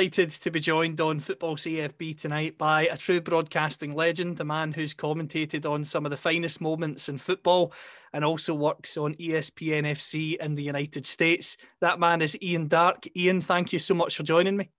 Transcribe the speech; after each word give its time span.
Delighted 0.00 0.30
to 0.30 0.50
be 0.50 0.60
joined 0.60 0.98
on 0.98 1.20
Football 1.20 1.56
CFB 1.56 2.18
tonight 2.18 2.56
by 2.56 2.86
a 2.86 2.96
true 2.96 3.20
broadcasting 3.20 3.94
legend, 3.94 4.40
a 4.40 4.44
man 4.46 4.72
who's 4.72 4.94
commentated 4.94 5.70
on 5.70 5.84
some 5.84 6.06
of 6.06 6.10
the 6.10 6.16
finest 6.16 6.58
moments 6.58 7.10
in 7.10 7.18
football 7.18 7.74
and 8.14 8.24
also 8.24 8.54
works 8.54 8.96
on 8.96 9.12
ESPN 9.16 9.84
FC 9.84 10.38
in 10.38 10.54
the 10.54 10.62
United 10.62 11.04
States. 11.04 11.58
That 11.82 12.00
man 12.00 12.22
is 12.22 12.34
Ian 12.40 12.66
Darke. 12.66 13.14
Ian, 13.14 13.42
thank 13.42 13.74
you 13.74 13.78
so 13.78 13.92
much 13.92 14.16
for 14.16 14.22
joining 14.22 14.56
me. 14.56 14.70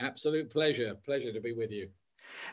Absolute 0.00 0.50
pleasure. 0.50 0.96
Pleasure 1.04 1.32
to 1.32 1.40
be 1.40 1.52
with 1.52 1.70
you. 1.70 1.90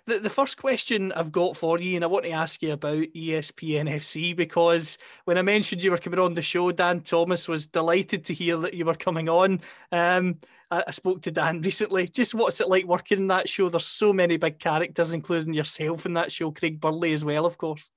The, 0.05 0.19
the 0.19 0.29
first 0.29 0.57
question 0.57 1.11
I've 1.13 1.31
got 1.31 1.57
for 1.57 1.79
you, 1.79 1.95
and 1.95 2.03
I 2.03 2.07
want 2.07 2.25
to 2.25 2.31
ask 2.31 2.61
you 2.61 2.73
about 2.73 3.01
ESPN 3.15 3.89
FC 3.89 4.35
because 4.35 4.99
when 5.25 5.39
I 5.39 5.41
mentioned 5.41 5.83
you 5.83 5.89
were 5.89 5.97
coming 5.97 6.19
on 6.19 6.35
the 6.35 6.43
show, 6.43 6.71
Dan 6.71 7.01
Thomas 7.01 7.47
was 7.47 7.65
delighted 7.65 8.25
to 8.25 8.33
hear 8.35 8.57
that 8.57 8.75
you 8.75 8.85
were 8.85 8.93
coming 8.93 9.27
on. 9.27 9.61
Um, 9.91 10.37
I, 10.71 10.91
spoke 10.91 11.21
to 11.23 11.31
Dan 11.31 11.61
recently. 11.63 12.07
Just 12.07 12.35
what's 12.35 12.61
it 12.61 12.69
like 12.69 12.85
working 12.85 13.19
in 13.19 13.27
that 13.27 13.49
show? 13.49 13.69
There's 13.69 13.85
so 13.85 14.13
many 14.13 14.37
big 14.37 14.59
characters, 14.59 15.13
including 15.13 15.53
yourself 15.53 16.05
in 16.05 16.13
that 16.13 16.31
show, 16.31 16.51
Craig 16.51 16.79
Burley 16.79 17.13
as 17.13 17.25
well, 17.25 17.45
of 17.45 17.57
course. 17.57 17.89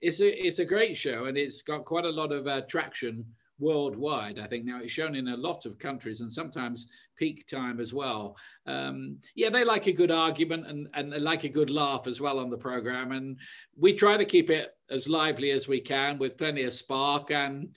It's 0.00 0.20
a 0.20 0.46
it's 0.46 0.58
a 0.58 0.64
great 0.64 0.96
show 0.96 1.24
and 1.24 1.38
it's 1.38 1.62
got 1.62 1.84
quite 1.84 2.04
a 2.04 2.10
lot 2.10 2.30
of 2.30 2.46
uh, 2.46 2.60
traction 2.68 3.24
worldwide. 3.58 4.38
I 4.38 4.46
think 4.46 4.64
now 4.64 4.80
it's 4.80 4.92
shown 4.92 5.14
in 5.14 5.28
a 5.28 5.36
lot 5.36 5.66
of 5.66 5.78
countries 5.78 6.20
and 6.20 6.32
sometimes 6.32 6.86
peak 7.16 7.46
time 7.46 7.80
as 7.80 7.94
well. 7.94 8.36
Um, 8.66 9.18
yeah, 9.34 9.50
they 9.50 9.64
like 9.64 9.86
a 9.86 9.92
good 9.92 10.10
argument 10.10 10.66
and 10.66 10.88
and 10.94 11.12
they 11.12 11.18
like 11.18 11.44
a 11.44 11.48
good 11.48 11.70
laugh 11.70 12.06
as 12.06 12.20
well 12.20 12.38
on 12.38 12.50
the 12.50 12.56
program, 12.56 13.12
and 13.12 13.38
we 13.78 13.92
try 13.92 14.16
to 14.16 14.24
keep 14.24 14.50
it 14.50 14.74
as 14.90 15.08
lively 15.08 15.50
as 15.50 15.66
we 15.66 15.80
can 15.80 16.18
with 16.18 16.36
plenty 16.38 16.64
of 16.64 16.72
spark 16.72 17.30
and. 17.30 17.68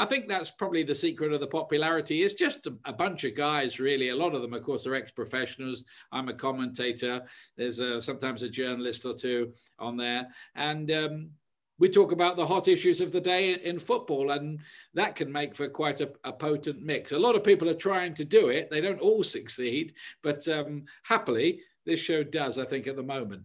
I 0.00 0.04
think 0.04 0.28
that's 0.28 0.52
probably 0.52 0.84
the 0.84 0.94
secret 0.94 1.32
of 1.32 1.40
the 1.40 1.48
popularity. 1.48 2.22
It's 2.22 2.34
just 2.34 2.68
a, 2.68 2.74
a 2.84 2.92
bunch 2.92 3.24
of 3.24 3.34
guys, 3.34 3.80
really. 3.80 4.10
A 4.10 4.16
lot 4.16 4.32
of 4.32 4.42
them, 4.42 4.54
of 4.54 4.62
course, 4.62 4.86
are 4.86 4.94
ex-professionals. 4.94 5.84
I'm 6.12 6.28
a 6.28 6.34
commentator. 6.34 7.22
There's 7.56 7.80
a, 7.80 8.00
sometimes 8.00 8.44
a 8.44 8.48
journalist 8.48 9.04
or 9.04 9.12
two 9.12 9.52
on 9.80 9.96
there, 9.96 10.28
and 10.54 10.88
um, 10.92 11.30
we 11.78 11.88
talk 11.88 12.12
about 12.12 12.36
the 12.36 12.46
hot 12.46 12.68
issues 12.68 13.00
of 13.00 13.12
the 13.12 13.20
day 13.20 13.54
in 13.54 13.78
football, 13.78 14.32
and 14.32 14.60
that 14.94 15.14
can 15.14 15.30
make 15.30 15.54
for 15.54 15.68
quite 15.68 16.00
a, 16.00 16.10
a 16.24 16.32
potent 16.32 16.82
mix. 16.82 17.12
A 17.12 17.18
lot 17.18 17.36
of 17.36 17.44
people 17.44 17.68
are 17.68 17.74
trying 17.74 18.14
to 18.14 18.24
do 18.24 18.48
it. 18.48 18.68
They 18.70 18.80
don't 18.80 19.00
all 19.00 19.22
succeed, 19.22 19.94
but 20.22 20.46
um, 20.48 20.84
happily, 21.04 21.60
this 21.86 22.00
show 22.00 22.22
does, 22.24 22.58
I 22.58 22.64
think, 22.64 22.86
at 22.86 22.96
the 22.96 23.02
moment. 23.02 23.42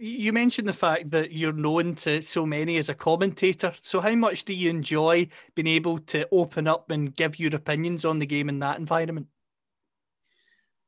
You 0.00 0.32
mentioned 0.32 0.66
the 0.66 0.72
fact 0.72 1.10
that 1.10 1.32
you're 1.32 1.52
known 1.52 1.94
to 1.96 2.22
so 2.22 2.46
many 2.46 2.78
as 2.78 2.88
a 2.88 2.94
commentator. 2.94 3.74
So, 3.82 4.00
how 4.00 4.14
much 4.14 4.44
do 4.46 4.54
you 4.54 4.70
enjoy 4.70 5.28
being 5.54 5.66
able 5.66 5.98
to 5.98 6.26
open 6.32 6.66
up 6.66 6.90
and 6.90 7.14
give 7.14 7.38
your 7.38 7.54
opinions 7.54 8.06
on 8.06 8.18
the 8.18 8.26
game 8.26 8.48
in 8.48 8.58
that 8.60 8.78
environment? 8.78 9.26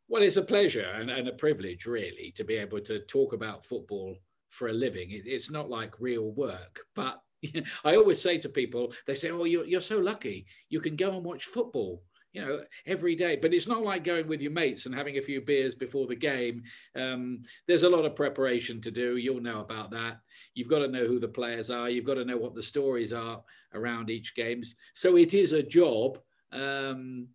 Well, 0.09 0.23
it's 0.23 0.39
a 0.39 0.43
pleasure 0.43 0.89
and, 0.95 1.11
and 1.11 1.29
a 1.29 1.33
privilege, 1.33 1.85
really, 1.85 2.33
to 2.37 2.45
be 2.45 2.55
able 2.55 2.81
to 2.81 3.01
talk 3.01 3.35
about 3.35 3.67
football 3.67 4.17
for 4.55 4.69
a 4.69 4.73
living. 4.73 5.11
It, 5.11 5.27
it's 5.27 5.51
not 5.51 5.69
like 5.69 6.01
real 6.01 6.31
work, 6.31 6.81
but 6.95 7.21
I 7.85 7.97
always 7.97 8.23
say 8.23 8.39
to 8.39 8.49
people, 8.49 8.93
they 9.07 9.15
say, 9.15 9.31
"Oh, 9.31 9.45
you're, 9.45 9.67
you're 9.67 9.81
so 9.81 9.99
lucky. 9.99 10.47
You 10.69 10.81
can 10.81 10.97
go 10.97 11.15
and 11.15 11.25
watch 11.25 11.45
football." 11.45 12.03
You 12.33 12.41
know, 12.41 12.61
every 12.85 13.15
day, 13.15 13.39
but 13.41 13.55
it's 13.55 13.69
not 13.69 13.85
like 13.85 14.03
going 14.03 14.27
with 14.27 14.41
your 14.41 14.51
mates 14.51 14.87
and 14.87 14.95
having 14.95 15.19
a 15.19 15.23
few 15.23 15.41
beers 15.41 15.77
before 15.77 16.09
the 16.09 16.17
game. 16.17 16.65
Um, 16.97 17.43
there's 17.69 17.85
a 17.85 17.89
lot 17.89 18.05
of 18.05 18.17
preparation 18.17 18.81
to 18.81 18.91
do. 18.91 19.19
You'll 19.19 19.41
know 19.41 19.61
about 19.61 19.93
that. 19.93 20.19
You've 20.53 20.69
got 20.69 20.81
to 20.81 20.89
know 20.89 21.07
who 21.07 21.21
the 21.21 21.29
players 21.29 21.71
are. 21.71 21.89
You've 21.89 22.05
got 22.05 22.15
to 22.15 22.25
know 22.25 22.37
what 22.37 22.57
the 22.57 22.63
stories 22.63 23.13
are 23.13 23.41
around 23.73 24.11
each 24.11 24.35
games. 24.35 24.75
So 24.95 25.17
it 25.17 25.33
is 25.33 25.53
a 25.53 25.63
job, 25.63 26.19
um, 26.51 27.29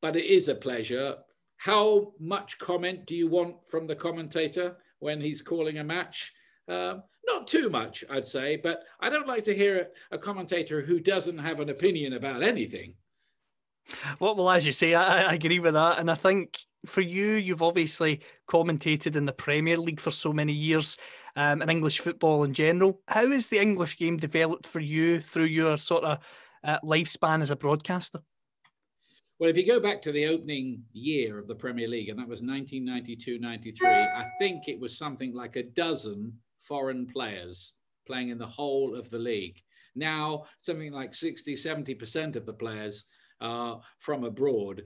but 0.00 0.16
it 0.16 0.24
is 0.24 0.48
a 0.48 0.54
pleasure. 0.54 1.16
How 1.58 2.14
much 2.18 2.56
comment 2.56 3.04
do 3.04 3.14
you 3.14 3.28
want 3.28 3.56
from 3.68 3.86
the 3.86 3.96
commentator 3.96 4.78
when 5.00 5.20
he's 5.20 5.42
calling 5.42 5.76
a 5.76 5.84
match? 5.84 6.32
Um, 6.68 7.02
not 7.26 7.46
too 7.46 7.70
much, 7.70 8.04
I'd 8.10 8.26
say, 8.26 8.56
but 8.56 8.82
I 9.00 9.08
don't 9.08 9.26
like 9.26 9.44
to 9.44 9.54
hear 9.54 9.88
a, 10.10 10.18
commentator 10.18 10.82
who 10.82 11.00
doesn't 11.00 11.38
have 11.38 11.60
an 11.60 11.70
opinion 11.70 12.14
about 12.14 12.42
anything. 12.42 12.94
Well, 14.20 14.36
well, 14.36 14.50
as 14.50 14.66
you 14.66 14.72
say, 14.72 14.94
I, 14.94 15.22
I 15.22 15.34
agree 15.34 15.60
with 15.60 15.74
that. 15.74 15.98
And 15.98 16.10
I 16.10 16.14
think 16.14 16.58
for 16.84 17.00
you, 17.00 17.32
you've 17.32 17.62
obviously 17.62 18.20
commentated 18.48 19.16
in 19.16 19.24
the 19.24 19.32
Premier 19.32 19.78
League 19.78 20.00
for 20.00 20.10
so 20.10 20.32
many 20.32 20.52
years 20.52 20.96
um, 21.36 21.62
and 21.62 21.70
English 21.70 22.00
football 22.00 22.44
in 22.44 22.52
general. 22.52 23.00
How 23.08 23.30
has 23.30 23.48
the 23.48 23.60
English 23.60 23.96
game 23.96 24.16
developed 24.16 24.66
for 24.66 24.80
you 24.80 25.20
through 25.20 25.44
your 25.44 25.76
sort 25.78 26.04
of 26.04 26.18
uh, 26.64 26.78
lifespan 26.80 27.40
as 27.40 27.50
a 27.50 27.56
broadcaster? 27.56 28.20
Well, 29.38 29.48
if 29.48 29.56
you 29.56 29.64
go 29.64 29.78
back 29.78 30.02
to 30.02 30.12
the 30.12 30.26
opening 30.26 30.82
year 30.92 31.38
of 31.38 31.46
the 31.46 31.54
Premier 31.54 31.86
League, 31.86 32.08
and 32.08 32.18
that 32.18 32.28
was 32.28 32.42
1992 32.42 33.38
93, 33.38 33.88
I 33.88 34.28
think 34.38 34.66
it 34.66 34.80
was 34.80 34.98
something 34.98 35.32
like 35.32 35.56
a 35.56 35.62
dozen 35.62 36.32
foreign 36.68 37.06
players 37.06 37.74
playing 38.06 38.28
in 38.28 38.38
the 38.38 38.46
whole 38.46 38.94
of 38.94 39.10
the 39.10 39.18
league. 39.18 39.60
Now, 39.96 40.44
something 40.60 40.92
like 40.92 41.14
60, 41.14 41.54
70% 41.54 42.36
of 42.36 42.46
the 42.46 42.52
players 42.52 43.04
are 43.40 43.80
from 43.98 44.24
abroad. 44.24 44.82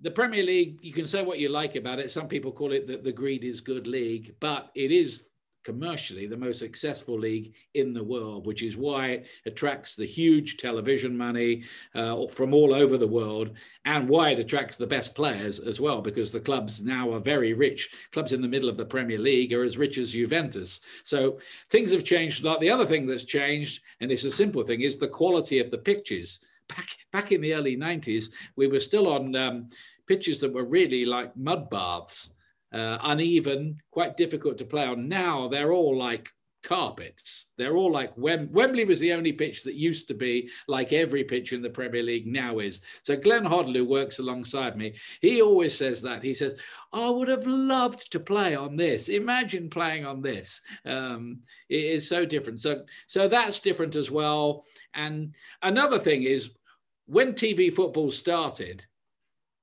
The 0.00 0.10
Premier 0.10 0.42
League, 0.42 0.78
you 0.82 0.92
can 0.92 1.06
say 1.06 1.22
what 1.22 1.38
you 1.38 1.48
like 1.48 1.76
about 1.76 1.98
it. 1.98 2.10
Some 2.10 2.28
people 2.28 2.52
call 2.52 2.72
it 2.72 2.86
the, 2.86 2.98
the 2.98 3.12
greed 3.12 3.44
is 3.44 3.60
good 3.60 3.86
league, 3.86 4.34
but 4.40 4.70
it 4.74 4.92
is 4.92 5.28
commercially 5.64 6.26
the 6.26 6.36
most 6.36 6.58
successful 6.58 7.18
league 7.18 7.54
in 7.72 7.92
the 7.92 8.04
world, 8.04 8.46
which 8.46 8.62
is 8.62 8.76
why 8.76 9.08
it 9.08 9.26
attracts 9.46 9.94
the 9.94 10.06
huge 10.06 10.58
television 10.58 11.16
money 11.16 11.64
uh, 11.94 12.26
from 12.28 12.52
all 12.54 12.74
over 12.74 12.98
the 12.98 13.06
world 13.06 13.50
and 13.86 14.08
why 14.08 14.30
it 14.30 14.38
attracts 14.38 14.76
the 14.76 14.86
best 14.86 15.14
players 15.14 15.58
as 15.58 15.80
well, 15.80 16.00
because 16.00 16.30
the 16.30 16.40
clubs 16.40 16.82
now 16.82 17.10
are 17.12 17.18
very 17.18 17.54
rich. 17.54 17.90
Clubs 18.12 18.32
in 18.32 18.42
the 18.42 18.48
middle 18.48 18.68
of 18.68 18.76
the 18.76 18.84
Premier 18.84 19.18
League 19.18 19.52
are 19.52 19.64
as 19.64 19.78
rich 19.78 19.98
as 19.98 20.12
Juventus. 20.12 20.80
So 21.02 21.38
things 21.70 21.90
have 21.92 22.04
changed 22.04 22.44
a 22.44 22.46
lot. 22.46 22.60
The 22.60 22.70
other 22.70 22.86
thing 22.86 23.06
that's 23.06 23.24
changed, 23.24 23.82
and 24.00 24.12
it's 24.12 24.24
a 24.24 24.30
simple 24.30 24.62
thing, 24.62 24.82
is 24.82 24.98
the 24.98 25.08
quality 25.08 25.58
of 25.58 25.70
the 25.70 25.78
pitches. 25.78 26.40
Back, 26.68 26.88
back 27.10 27.32
in 27.32 27.40
the 27.40 27.54
early 27.54 27.76
90s, 27.76 28.26
we 28.56 28.68
were 28.68 28.80
still 28.80 29.08
on 29.08 29.34
um, 29.34 29.68
pitches 30.06 30.40
that 30.40 30.52
were 30.52 30.64
really 30.64 31.04
like 31.04 31.34
mud 31.36 31.70
baths 31.70 32.33
uh, 32.74 32.98
uneven, 33.02 33.78
quite 33.90 34.16
difficult 34.16 34.58
to 34.58 34.64
play 34.64 34.84
on. 34.84 35.08
Now 35.08 35.48
they're 35.48 35.72
all 35.72 35.96
like 35.96 36.28
carpets. 36.64 37.46
They're 37.56 37.76
all 37.76 37.92
like 37.92 38.16
Wem- 38.16 38.50
Wembley 38.50 38.84
was 38.84 38.98
the 38.98 39.12
only 39.12 39.32
pitch 39.32 39.62
that 39.62 39.74
used 39.74 40.08
to 40.08 40.14
be 40.14 40.50
like 40.66 40.92
every 40.92 41.22
pitch 41.22 41.52
in 41.52 41.62
the 41.62 41.70
Premier 41.70 42.02
League 42.02 42.26
now 42.26 42.58
is. 42.58 42.80
So 43.02 43.16
Glenn 43.16 43.44
Hoddle, 43.44 43.76
who 43.76 43.84
works 43.84 44.18
alongside 44.18 44.76
me, 44.76 44.94
he 45.20 45.40
always 45.40 45.76
says 45.76 46.02
that. 46.02 46.24
He 46.24 46.34
says, 46.34 46.58
"I 46.92 47.08
would 47.08 47.28
have 47.28 47.46
loved 47.46 48.10
to 48.12 48.18
play 48.20 48.56
on 48.56 48.76
this. 48.76 49.08
Imagine 49.08 49.70
playing 49.70 50.04
on 50.04 50.20
this. 50.20 50.60
Um, 50.84 51.40
it 51.68 51.84
is 51.84 52.08
so 52.08 52.24
different. 52.24 52.58
So 52.58 52.84
so 53.06 53.28
that's 53.28 53.60
different 53.60 53.94
as 53.94 54.10
well. 54.10 54.64
And 54.94 55.34
another 55.62 55.98
thing 55.98 56.24
is 56.24 56.50
when 57.06 57.34
TV 57.34 57.72
football 57.72 58.10
started." 58.10 58.84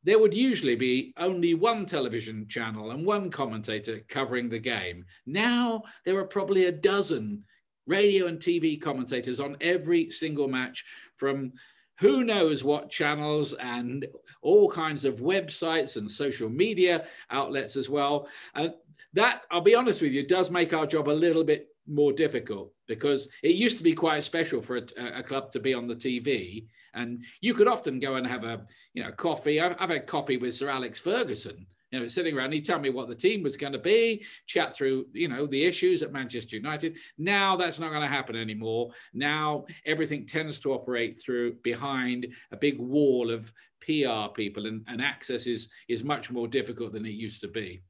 There 0.04 0.20
would 0.20 0.34
usually 0.34 0.76
be 0.76 1.14
only 1.18 1.54
one 1.54 1.86
television 1.86 2.48
channel 2.48 2.92
and 2.92 3.06
one 3.06 3.30
commentator 3.30 4.00
covering 4.08 4.50
the 4.50 4.60
game. 4.60 5.06
Now 5.26 5.84
there 6.06 6.18
are 6.18 6.26
probably 6.26 6.66
a 6.66 6.72
dozen 6.72 7.44
radio 7.88 8.28
and 8.28 8.40
TV 8.40 8.80
commentators 8.82 9.40
on 9.40 9.58
every 9.62 10.10
single 10.10 10.48
match 10.48 10.86
from 11.16 11.54
who 12.00 12.24
knows 12.24 12.64
what 12.64 12.90
channels 12.90 13.54
and 13.54 14.08
all 14.42 14.70
kinds 14.70 15.06
of 15.06 15.20
websites 15.20 15.98
and 15.98 16.10
social 16.10 16.50
media 16.50 17.06
outlets 17.30 17.76
as 17.76 17.90
well. 17.90 18.28
And 18.56 18.74
that, 19.14 19.44
I'll 19.52 19.62
be 19.62 19.76
honest 19.76 20.02
with 20.02 20.12
you, 20.12 20.26
does 20.26 20.50
make 20.50 20.74
our 20.74 20.88
job 20.88 21.10
a 21.10 21.12
little 21.12 21.44
bit 21.44 21.68
more 21.88 22.12
difficult 22.12 22.74
because 22.96 23.30
it 23.44 23.56
used 23.56 23.78
to 23.78 23.84
be 23.84 23.94
quite 23.94 24.24
special 24.24 24.62
for 24.62 24.78
a, 24.78 24.84
a 25.16 25.24
club 25.24 25.52
to 25.52 25.60
be 25.60 25.74
on 25.74 25.88
the 25.88 25.96
TV 25.96 26.66
and 26.94 27.24
you 27.40 27.54
could 27.54 27.68
often 27.68 28.00
go 28.00 28.16
and 28.16 28.28
have 28.28 28.44
a 28.44 28.66
you 28.94 29.02
know 29.02 29.12
coffee. 29.12 29.62
I've, 29.62 29.76
I've 29.80 29.90
had 29.90 30.08
coffee 30.08 30.38
with 30.38 30.56
Sir 30.56 30.70
Alex 30.70 31.00
Ferguson 31.00 31.66
you 31.92 32.00
know, 32.00 32.08
sitting 32.08 32.38
around, 32.38 32.54
he'd 32.54 32.66
tell 32.66 32.80
me 32.80 32.90
what 32.90 33.10
the 33.10 33.16
team 33.16 33.44
was 33.44 33.58
going 33.58 33.74
to 33.74 33.80
be, 33.80 34.24
chat 34.48 34.74
through, 34.74 35.08
you 35.14 35.28
know, 35.28 35.46
the 35.46 35.64
issues 35.64 36.02
at 36.02 36.14
Manchester 36.14 36.56
United. 36.56 36.96
Now 37.18 37.58
that's 37.58 37.80
not 37.80 37.90
going 37.90 38.02
to 38.02 38.08
happen 38.08 38.36
anymore. 38.36 38.92
Now 39.14 39.66
everything 39.86 40.26
tends 40.26 40.60
to 40.62 40.74
operate 40.74 41.22
through 41.22 41.56
behind 41.64 42.28
a 42.52 42.58
big 42.58 42.80
wall 42.80 43.30
of 43.30 43.52
PR 43.82 44.32
people, 44.34 44.68
and, 44.68 44.86
and 44.88 45.02
access 45.02 45.48
is 45.48 45.68
is 45.90 46.04
much 46.04 46.32
more 46.32 46.48
difficult 46.48 46.94
than 46.94 47.06
it 47.06 47.10
used 47.10 47.42
to 47.42 47.48
be. 47.48 47.82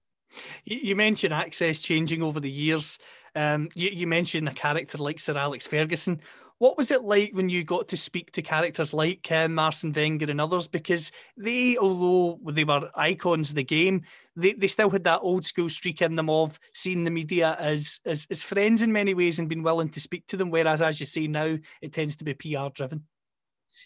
You 0.64 0.96
mentioned 0.96 1.34
access 1.34 1.80
changing 1.80 2.24
over 2.24 2.40
the 2.40 2.50
years. 2.50 2.98
Um, 3.36 3.70
you, 3.76 3.90
you 3.90 4.08
mentioned 4.08 4.48
a 4.48 4.54
character 4.54 4.98
like 4.98 5.20
Sir 5.20 5.38
Alex 5.38 5.68
Ferguson. 5.68 6.22
What 6.58 6.78
was 6.78 6.92
it 6.92 7.04
like 7.04 7.32
when 7.34 7.50
you 7.50 7.64
got 7.64 7.88
to 7.88 7.98
speak 7.98 8.32
to 8.34 8.44
characters 8.44 8.94
like 8.94 9.24
Ken, 9.24 9.58
Arsene 9.58 9.94
Wenger, 9.94 10.30
and 10.30 10.40
others? 10.40 10.68
Because 10.68 11.12
they, 11.36 11.76
although 11.78 12.40
they 12.52 12.64
were 12.64 12.92
icons 12.94 13.50
of 13.50 13.56
the 13.56 13.64
game, 13.64 14.04
they, 14.36 14.54
they 14.54 14.68
still 14.68 14.92
had 14.92 15.04
that 15.06 15.22
old 15.24 15.44
school 15.44 15.70
streak 15.70 16.04
in 16.04 16.16
them 16.16 16.30
of 16.30 16.60
seeing 16.74 17.04
the 17.04 17.10
media 17.10 17.56
as, 17.60 18.00
as 18.06 18.28
as 18.30 18.44
friends 18.44 18.84
in 18.84 18.92
many 18.92 19.16
ways 19.16 19.40
and 19.40 19.50
being 19.50 19.64
willing 19.64 19.90
to 19.90 20.00
speak 20.00 20.28
to 20.28 20.38
them. 20.38 20.52
Whereas, 20.52 20.84
as 20.84 21.00
you 21.00 21.08
say 21.08 21.26
now, 21.26 21.58
it 21.82 21.94
tends 21.94 22.16
to 22.18 22.24
be 22.24 22.36
PR 22.36 22.68
driven. 22.72 23.06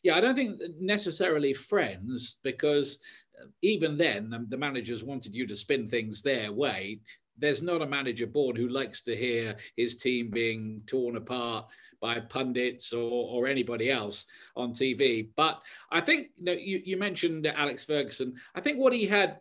Yeah, 0.03 0.18
I 0.18 0.21
don't 0.21 0.36
think 0.36 0.59
necessarily 0.80 1.53
friends 1.53 2.38
because 2.44 3.00
uh, 3.42 3.45
even 3.62 3.97
then 3.97 4.33
um, 4.33 4.47
the 4.50 4.57
managers 4.57 5.03
wanted 5.03 5.33
you 5.33 5.47
to 5.47 5.56
spin 5.56 5.88
things 5.88 6.21
their 6.21 6.51
way. 6.51 7.00
There's 7.38 7.62
not 7.62 7.82
a 7.82 7.88
manager 7.88 8.28
board 8.28 8.58
who 8.58 8.68
likes 8.70 9.02
to 9.02 9.16
hear 9.16 9.56
his 9.76 9.96
team 9.96 10.30
being 10.30 10.82
torn 10.86 11.18
apart 11.18 11.68
by 12.02 12.20
pundits 12.20 12.94
or, 12.94 13.28
or 13.30 13.48
anybody 13.48 13.92
else 13.92 14.26
on 14.56 14.72
TV. 14.72 15.30
But 15.36 15.62
I 15.92 16.02
think 16.02 16.30
you, 16.38 16.46
know, 16.46 16.52
you, 16.54 16.82
you 16.84 16.98
mentioned 16.98 17.48
Alex 17.48 17.84
Ferguson. 17.84 18.36
I 18.54 18.62
think 18.62 18.80
what 18.80 18.94
he 18.94 19.06
had 19.06 19.40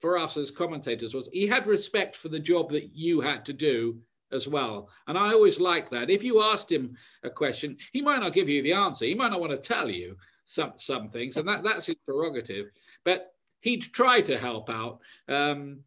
for 0.00 0.18
us 0.18 0.36
as 0.36 0.50
commentators 0.50 1.14
was 1.14 1.28
he 1.32 1.46
had 1.46 1.66
respect 1.66 2.16
for 2.16 2.28
the 2.28 2.38
job 2.38 2.70
that 2.70 2.94
you 2.94 3.20
had 3.20 3.44
to 3.46 3.52
do 3.52 3.98
as 4.32 4.48
well. 4.48 4.88
And 5.06 5.16
I 5.16 5.32
always 5.32 5.60
like 5.60 5.90
that. 5.90 6.10
If 6.10 6.22
you 6.22 6.42
asked 6.42 6.70
him 6.70 6.96
a 7.22 7.30
question, 7.30 7.76
he 7.92 8.02
might 8.02 8.20
not 8.20 8.32
give 8.32 8.48
you 8.48 8.62
the 8.62 8.72
answer. 8.72 9.04
He 9.04 9.14
might 9.14 9.30
not 9.30 9.40
want 9.40 9.52
to 9.52 9.68
tell 9.68 9.88
you 9.88 10.16
some 10.44 10.72
some 10.76 11.08
things, 11.08 11.36
and 11.36 11.48
that, 11.48 11.62
that's 11.62 11.86
his 11.86 11.96
prerogative. 12.04 12.70
But 13.04 13.32
he'd 13.60 13.82
try 13.82 14.20
to 14.22 14.38
help 14.38 14.70
out. 14.70 15.00
Um, 15.28 15.80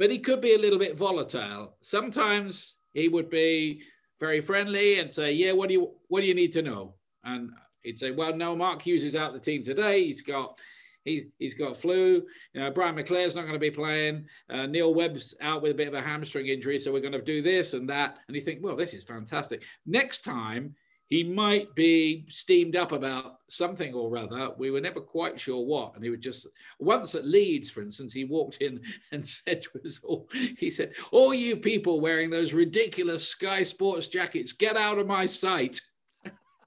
but 0.00 0.10
he 0.10 0.18
could 0.18 0.40
be 0.40 0.54
a 0.54 0.58
little 0.58 0.78
bit 0.78 0.96
volatile. 0.96 1.76
Sometimes 1.82 2.76
he 2.94 3.08
would 3.08 3.28
be 3.28 3.82
very 4.18 4.40
friendly 4.40 4.98
and 4.98 5.12
say, 5.12 5.30
"Yeah, 5.30 5.52
what 5.52 5.68
do 5.68 5.74
you 5.74 5.94
what 6.08 6.22
do 6.22 6.26
you 6.26 6.34
need 6.34 6.52
to 6.54 6.62
know?" 6.62 6.94
And 7.22 7.50
he'd 7.82 7.98
say, 7.98 8.10
"Well, 8.10 8.34
no, 8.34 8.56
Mark 8.56 8.80
Hughes 8.80 9.04
is 9.04 9.14
out 9.14 9.34
the 9.34 9.38
team 9.38 9.62
today. 9.62 10.04
He's 10.04 10.22
got." 10.22 10.58
He's, 11.06 11.24
he's 11.38 11.54
got 11.54 11.78
flu. 11.78 12.26
You 12.52 12.60
know, 12.60 12.70
Brian 12.70 12.94
McClair's 12.94 13.34
not 13.34 13.42
going 13.42 13.54
to 13.54 13.58
be 13.58 13.70
playing. 13.70 14.26
Uh, 14.50 14.66
Neil 14.66 14.92
Webb's 14.92 15.34
out 15.40 15.62
with 15.62 15.72
a 15.72 15.74
bit 15.74 15.88
of 15.88 15.94
a 15.94 16.02
hamstring 16.02 16.48
injury, 16.48 16.78
so 16.78 16.92
we're 16.92 17.00
going 17.00 17.12
to 17.14 17.22
do 17.22 17.40
this 17.40 17.72
and 17.72 17.88
that. 17.88 18.18
And 18.28 18.34
you 18.34 18.42
think, 18.42 18.62
well, 18.62 18.76
this 18.76 18.92
is 18.92 19.02
fantastic. 19.02 19.62
Next 19.86 20.22
time, 20.26 20.74
he 21.10 21.24
might 21.24 21.74
be 21.74 22.24
steamed 22.28 22.76
up 22.76 22.92
about 22.92 23.40
something 23.48 23.92
or 23.94 24.16
other. 24.16 24.50
We 24.56 24.70
were 24.70 24.80
never 24.80 25.00
quite 25.00 25.38
sure 25.40 25.64
what. 25.64 25.96
And 25.96 26.04
he 26.04 26.08
would 26.08 26.22
just, 26.22 26.46
once 26.78 27.16
at 27.16 27.26
Leeds, 27.26 27.68
for 27.68 27.82
instance, 27.82 28.12
he 28.12 28.24
walked 28.24 28.58
in 28.58 28.80
and 29.12 29.26
said 29.26 29.60
to 29.62 29.80
us 29.84 30.00
all, 30.04 30.28
he 30.56 30.70
said, 30.70 30.92
All 31.10 31.34
you 31.34 31.56
people 31.56 32.00
wearing 32.00 32.30
those 32.30 32.54
ridiculous 32.54 33.26
Sky 33.26 33.64
Sports 33.64 34.06
jackets, 34.06 34.52
get 34.52 34.76
out 34.76 34.98
of 34.98 35.08
my 35.08 35.26
sight. 35.26 35.80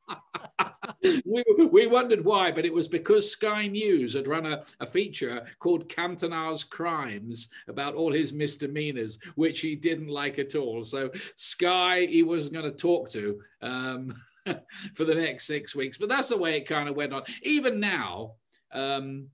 we, 1.26 1.44
we 1.72 1.88
wondered 1.88 2.26
why, 2.26 2.52
but 2.52 2.66
it 2.66 2.74
was 2.74 2.90
because 2.90 3.32
Sky 3.32 3.68
News 3.68 4.14
had 4.14 4.28
run 4.28 4.46
a, 4.46 4.62
a 4.82 4.86
feature 4.86 5.46
called 5.60 5.88
Cantona's 5.88 6.66
Crimes 6.66 7.48
about 7.70 7.96
all 7.96 8.12
his 8.12 8.34
misdemeanors, 8.34 9.20
which 9.36 9.62
he 9.62 9.78
didn't 9.78 10.10
like 10.10 10.38
at 10.38 10.56
all. 10.56 10.84
So 10.84 11.10
Sky, 11.38 12.08
he 12.10 12.24
wasn't 12.24 12.56
going 12.56 12.70
to 12.70 12.78
talk 12.78 13.10
to 13.12 13.40
um, 13.62 14.14
for 14.96 15.06
the 15.06 15.16
next 15.16 15.46
six 15.46 15.76
weeks. 15.76 15.98
But 15.98 16.10
that's 16.10 16.30
the 16.30 16.38
way 16.38 16.58
it 16.58 16.68
kind 16.68 16.90
of 16.90 16.96
went 16.96 17.14
on. 17.14 17.24
Even 17.42 17.80
now, 17.80 18.34
um, 18.72 19.28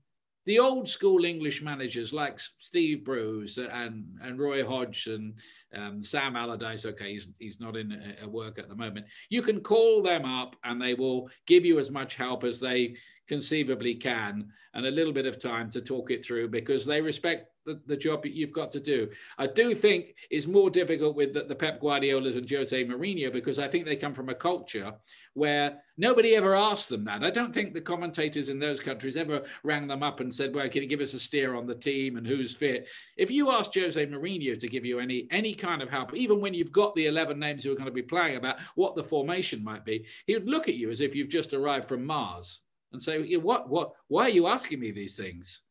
the 0.46 0.58
old 0.58 0.88
school 0.88 1.24
English 1.24 1.62
managers 1.62 2.12
like 2.12 2.40
Steve 2.40 3.04
Bruce 3.04 3.58
and, 3.58 4.04
and 4.22 4.38
Roy 4.38 4.66
Hodgson, 4.66 5.34
um, 5.74 6.02
Sam 6.02 6.34
Allardyce, 6.34 6.86
okay, 6.86 7.12
he's, 7.12 7.30
he's 7.38 7.60
not 7.60 7.76
in 7.76 7.92
a, 7.92 8.24
a 8.24 8.28
work 8.28 8.58
at 8.58 8.68
the 8.68 8.74
moment. 8.74 9.06
You 9.28 9.42
can 9.42 9.60
call 9.60 10.02
them 10.02 10.24
up 10.24 10.56
and 10.64 10.80
they 10.80 10.94
will 10.94 11.28
give 11.46 11.64
you 11.64 11.78
as 11.78 11.90
much 11.90 12.14
help 12.14 12.44
as 12.44 12.58
they 12.58 12.96
conceivably 13.28 13.94
can 13.94 14.48
and 14.74 14.86
a 14.86 14.90
little 14.90 15.12
bit 15.12 15.26
of 15.26 15.38
time 15.38 15.70
to 15.70 15.80
talk 15.80 16.10
it 16.10 16.24
through 16.24 16.48
because 16.48 16.86
they 16.86 17.00
respect 17.00 17.49
the, 17.66 17.80
the 17.86 17.96
job 17.96 18.24
you've 18.24 18.52
got 18.52 18.70
to 18.72 18.80
do. 18.80 19.08
I 19.38 19.46
do 19.46 19.74
think 19.74 20.14
is 20.30 20.48
more 20.48 20.70
difficult 20.70 21.16
with 21.16 21.34
the, 21.34 21.44
the 21.44 21.54
Pep 21.54 21.80
Guardiolas 21.80 22.36
and 22.36 22.48
Jose 22.48 22.84
Mourinho 22.84 23.32
because 23.32 23.58
I 23.58 23.68
think 23.68 23.84
they 23.84 23.96
come 23.96 24.14
from 24.14 24.28
a 24.28 24.34
culture 24.34 24.92
where 25.34 25.82
nobody 25.96 26.34
ever 26.34 26.56
asked 26.56 26.88
them 26.88 27.04
that. 27.04 27.22
I 27.22 27.30
don't 27.30 27.54
think 27.54 27.72
the 27.72 27.80
commentators 27.80 28.48
in 28.48 28.58
those 28.58 28.80
countries 28.80 29.16
ever 29.16 29.42
rang 29.62 29.86
them 29.86 30.02
up 30.02 30.20
and 30.20 30.34
said, 30.34 30.54
"Well, 30.54 30.68
can 30.68 30.82
you 30.82 30.88
give 30.88 31.00
us 31.00 31.14
a 31.14 31.20
steer 31.20 31.54
on 31.54 31.66
the 31.66 31.74
team 31.74 32.16
and 32.16 32.26
who's 32.26 32.54
fit?" 32.54 32.88
If 33.16 33.30
you 33.30 33.50
ask 33.50 33.72
Jose 33.74 34.06
Mourinho 34.06 34.58
to 34.58 34.68
give 34.68 34.84
you 34.84 34.98
any 34.98 35.28
any 35.30 35.54
kind 35.54 35.82
of 35.82 35.90
help, 35.90 36.14
even 36.14 36.40
when 36.40 36.54
you've 36.54 36.72
got 36.72 36.94
the 36.94 37.06
eleven 37.06 37.38
names 37.38 37.62
who 37.62 37.72
are 37.72 37.76
going 37.76 37.86
to 37.86 37.92
be 37.92 38.02
playing 38.02 38.36
about 38.36 38.58
what 38.74 38.96
the 38.96 39.04
formation 39.04 39.62
might 39.62 39.84
be, 39.84 40.04
he 40.26 40.34
would 40.34 40.48
look 40.48 40.68
at 40.68 40.76
you 40.76 40.90
as 40.90 41.00
if 41.00 41.14
you've 41.14 41.28
just 41.28 41.54
arrived 41.54 41.88
from 41.88 42.04
Mars 42.04 42.62
and 42.92 43.00
say, 43.00 43.36
"What? 43.36 43.68
What? 43.68 43.92
Why 44.08 44.24
are 44.24 44.30
you 44.30 44.46
asking 44.46 44.80
me 44.80 44.90
these 44.90 45.16
things?" 45.16 45.62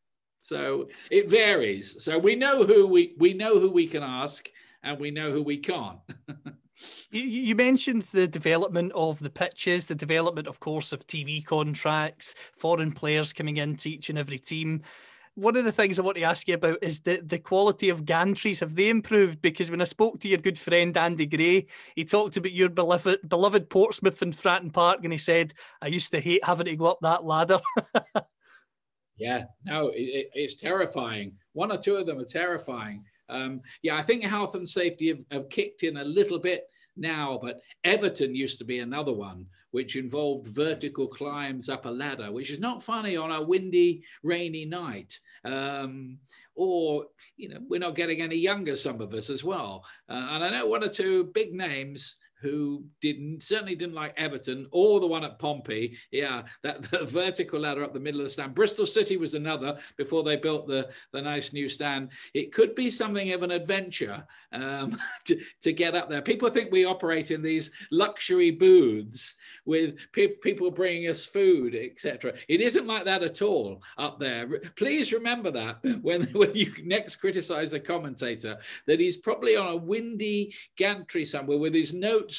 So 0.42 0.88
it 1.10 1.30
varies. 1.30 2.02
So 2.02 2.18
we 2.18 2.34
know 2.34 2.64
who 2.64 2.86
we 2.86 3.14
we 3.18 3.34
know 3.34 3.58
who 3.60 3.70
we 3.70 3.86
can 3.86 4.02
ask, 4.02 4.48
and 4.82 4.98
we 4.98 5.10
know 5.10 5.30
who 5.30 5.42
we 5.42 5.58
can't. 5.58 5.98
you, 7.10 7.54
mentioned 7.54 8.02
the 8.12 8.26
development 8.26 8.92
of 8.94 9.18
the 9.18 9.30
pitches, 9.30 9.86
the 9.86 9.94
development, 9.94 10.48
of 10.48 10.60
course, 10.60 10.92
of 10.92 11.06
TV 11.06 11.44
contracts, 11.44 12.34
foreign 12.54 12.92
players 12.92 13.32
coming 13.32 13.58
into 13.58 13.88
each 13.90 14.08
and 14.10 14.18
every 14.18 14.38
team. 14.38 14.82
One 15.34 15.56
of 15.56 15.64
the 15.64 15.72
things 15.72 15.98
I 15.98 16.02
want 16.02 16.18
to 16.18 16.24
ask 16.24 16.48
you 16.48 16.54
about 16.54 16.78
is 16.82 17.00
the, 17.00 17.20
the 17.24 17.38
quality 17.38 17.88
of 17.88 18.04
gantries. 18.04 18.60
Have 18.60 18.74
they 18.74 18.88
improved? 18.88 19.40
Because 19.40 19.70
when 19.70 19.80
I 19.80 19.84
spoke 19.84 20.20
to 20.20 20.28
your 20.28 20.38
good 20.38 20.58
friend 20.58 20.96
Andy 20.96 21.26
Gray, 21.26 21.66
he 21.94 22.04
talked 22.04 22.36
about 22.36 22.52
your 22.52 22.68
beloved 22.68 23.28
beloved 23.28 23.70
Portsmouth 23.70 24.20
and 24.22 24.34
Fratton 24.34 24.72
Park, 24.72 25.00
and 25.04 25.12
he 25.12 25.18
said, 25.18 25.54
"I 25.80 25.86
used 25.86 26.10
to 26.12 26.20
hate 26.20 26.44
having 26.44 26.66
to 26.66 26.76
go 26.76 26.86
up 26.86 26.98
that 27.02 27.24
ladder." 27.24 27.60
Yeah, 29.20 29.44
no, 29.64 29.88
it, 29.94 30.30
it's 30.34 30.56
terrifying. 30.56 31.32
One 31.52 31.70
or 31.70 31.76
two 31.76 31.96
of 31.96 32.06
them 32.06 32.18
are 32.18 32.24
terrifying. 32.24 33.04
Um, 33.28 33.60
yeah, 33.82 33.96
I 33.96 34.02
think 34.02 34.24
health 34.24 34.54
and 34.54 34.68
safety 34.68 35.08
have, 35.08 35.24
have 35.30 35.48
kicked 35.50 35.82
in 35.82 35.98
a 35.98 36.04
little 36.04 36.38
bit 36.38 36.64
now, 36.96 37.38
but 37.40 37.60
Everton 37.84 38.34
used 38.34 38.58
to 38.58 38.64
be 38.64 38.80
another 38.80 39.12
one 39.12 39.46
which 39.72 39.96
involved 39.96 40.48
vertical 40.48 41.06
climbs 41.06 41.68
up 41.68 41.86
a 41.86 41.88
ladder, 41.88 42.32
which 42.32 42.50
is 42.50 42.58
not 42.58 42.82
funny 42.82 43.16
on 43.16 43.30
a 43.30 43.42
windy, 43.42 44.02
rainy 44.22 44.64
night. 44.64 45.20
Um, 45.44 46.18
or, 46.54 47.06
you 47.36 47.48
know, 47.48 47.60
we're 47.68 47.78
not 47.80 47.94
getting 47.94 48.20
any 48.20 48.36
younger, 48.36 48.74
some 48.74 49.00
of 49.00 49.14
us 49.14 49.30
as 49.30 49.44
well. 49.44 49.84
Uh, 50.08 50.28
and 50.32 50.44
I 50.44 50.50
know 50.50 50.66
one 50.66 50.82
or 50.82 50.88
two 50.88 51.24
big 51.34 51.54
names 51.54 52.16
who 52.40 52.84
didn't 53.00 53.42
certainly 53.42 53.74
didn't 53.74 53.94
like 53.94 54.14
Everton 54.16 54.66
or 54.70 55.00
the 55.00 55.06
one 55.06 55.24
at 55.24 55.38
Pompey. 55.38 55.96
Yeah, 56.10 56.42
that 56.62 56.82
the 56.90 57.04
vertical 57.04 57.60
ladder 57.60 57.84
up 57.84 57.92
the 57.92 58.00
middle 58.00 58.20
of 58.20 58.26
the 58.26 58.30
stand. 58.30 58.54
Bristol 58.54 58.86
City 58.86 59.16
was 59.16 59.34
another 59.34 59.78
before 59.96 60.22
they 60.22 60.36
built 60.36 60.66
the, 60.66 60.88
the 61.12 61.20
nice 61.20 61.52
new 61.52 61.68
stand. 61.68 62.10
It 62.34 62.52
could 62.52 62.74
be 62.74 62.90
something 62.90 63.32
of 63.32 63.42
an 63.42 63.50
adventure 63.50 64.26
um, 64.52 64.96
to, 65.26 65.38
to 65.62 65.72
get 65.72 65.94
up 65.94 66.08
there. 66.08 66.22
People 66.22 66.50
think 66.50 66.70
we 66.70 66.84
operate 66.84 67.30
in 67.30 67.42
these 67.42 67.70
luxury 67.90 68.50
booths 68.50 69.36
with 69.64 69.96
pe- 70.12 70.36
people 70.42 70.70
bringing 70.70 71.08
us 71.08 71.26
food, 71.26 71.74
etc. 71.74 72.32
It 72.48 72.60
isn't 72.60 72.86
like 72.86 73.04
that 73.04 73.22
at 73.22 73.42
all 73.42 73.82
up 73.98 74.18
there. 74.18 74.60
Please 74.76 75.12
remember 75.12 75.50
that 75.50 75.78
when, 76.02 76.22
when 76.32 76.54
you 76.54 76.72
next 76.84 77.16
criticize 77.16 77.72
a 77.72 77.80
commentator, 77.80 78.56
that 78.86 79.00
he's 79.00 79.16
probably 79.16 79.56
on 79.56 79.68
a 79.68 79.76
windy 79.76 80.54
gantry 80.76 81.24
somewhere 81.24 81.58
with 81.58 81.74
his 81.74 81.92
notes 81.92 82.29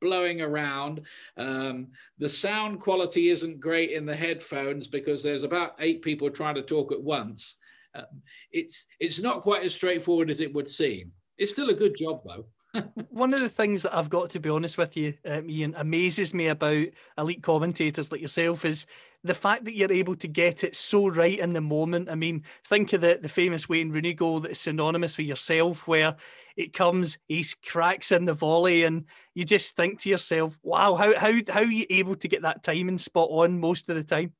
blowing 0.00 0.40
around. 0.40 1.02
Um, 1.36 1.88
the 2.18 2.28
sound 2.28 2.80
quality 2.80 3.30
isn't 3.30 3.60
great 3.60 3.90
in 3.90 4.06
the 4.06 4.16
headphones 4.16 4.88
because 4.88 5.22
there's 5.22 5.44
about 5.44 5.76
eight 5.80 6.02
people 6.02 6.30
trying 6.30 6.54
to 6.56 6.62
talk 6.62 6.92
at 6.92 7.02
once. 7.02 7.56
Um, 7.94 8.22
it's 8.52 8.86
it's 9.00 9.22
not 9.22 9.40
quite 9.40 9.64
as 9.64 9.74
straightforward 9.74 10.30
as 10.30 10.40
it 10.40 10.52
would 10.54 10.68
seem. 10.68 11.12
It's 11.38 11.52
still 11.52 11.70
a 11.70 11.74
good 11.74 11.96
job 11.96 12.22
though. 12.24 12.46
One 13.10 13.32
of 13.32 13.40
the 13.40 13.48
things 13.48 13.82
that 13.82 13.96
I've 13.96 14.10
got 14.10 14.30
to 14.30 14.40
be 14.40 14.50
honest 14.50 14.76
with 14.76 14.96
you, 14.96 15.14
um, 15.24 15.48
Ian, 15.48 15.74
amazes 15.76 16.34
me 16.34 16.48
about 16.48 16.88
elite 17.16 17.42
commentators 17.42 18.12
like 18.12 18.20
yourself 18.20 18.64
is 18.64 18.86
the 19.24 19.34
fact 19.34 19.64
that 19.64 19.74
you're 19.74 19.92
able 19.92 20.16
to 20.16 20.28
get 20.28 20.62
it 20.62 20.74
so 20.74 21.08
right 21.08 21.38
in 21.38 21.52
the 21.52 21.60
moment. 21.60 22.10
I 22.10 22.14
mean, 22.14 22.44
think 22.66 22.92
of 22.92 23.00
the, 23.00 23.18
the 23.20 23.28
famous 23.28 23.68
Wayne 23.68 23.90
Rooney 23.90 24.14
goal 24.14 24.40
that's 24.40 24.60
synonymous 24.60 25.16
with 25.16 25.26
yourself, 25.26 25.88
where 25.88 26.16
it 26.56 26.72
comes, 26.72 27.18
he 27.28 27.44
cracks 27.64 28.12
in 28.12 28.24
the 28.24 28.34
volley, 28.34 28.84
and 28.84 29.04
you 29.34 29.44
just 29.44 29.76
think 29.76 30.00
to 30.00 30.08
yourself, 30.08 30.58
wow, 30.62 30.94
how, 30.94 31.14
how, 31.18 31.32
how 31.48 31.60
are 31.60 31.64
you 31.64 31.86
able 31.90 32.14
to 32.16 32.28
get 32.28 32.42
that 32.42 32.62
timing 32.62 32.98
spot 32.98 33.28
on 33.30 33.60
most 33.60 33.88
of 33.88 33.96
the 33.96 34.04
time? 34.04 34.32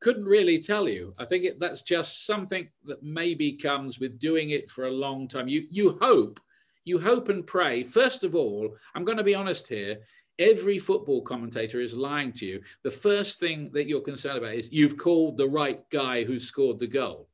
couldn't 0.00 0.24
really 0.24 0.58
tell 0.58 0.88
you. 0.88 1.12
I 1.18 1.24
think 1.24 1.44
it, 1.44 1.60
that's 1.60 1.82
just 1.82 2.26
something 2.26 2.68
that 2.86 3.02
maybe 3.02 3.52
comes 3.52 4.00
with 4.00 4.18
doing 4.18 4.50
it 4.50 4.70
for 4.70 4.86
a 4.86 4.90
long 4.90 5.28
time. 5.28 5.46
You 5.46 5.66
you 5.70 5.98
hope, 6.00 6.40
you 6.84 6.98
hope 6.98 7.28
and 7.28 7.46
pray. 7.46 7.84
First 7.84 8.24
of 8.24 8.34
all, 8.34 8.76
I'm 8.94 9.04
going 9.04 9.18
to 9.18 9.24
be 9.24 9.34
honest 9.34 9.68
here. 9.68 9.98
Every 10.38 10.78
football 10.78 11.20
commentator 11.20 11.82
is 11.82 11.94
lying 11.94 12.32
to 12.34 12.46
you. 12.46 12.62
The 12.82 12.90
first 12.90 13.38
thing 13.38 13.70
that 13.74 13.86
you're 13.86 14.00
concerned 14.00 14.38
about 14.38 14.54
is 14.54 14.72
you've 14.72 14.96
called 14.96 15.36
the 15.36 15.48
right 15.48 15.88
guy 15.90 16.24
who 16.24 16.38
scored 16.38 16.78
the 16.78 16.86
goal. 16.86 17.28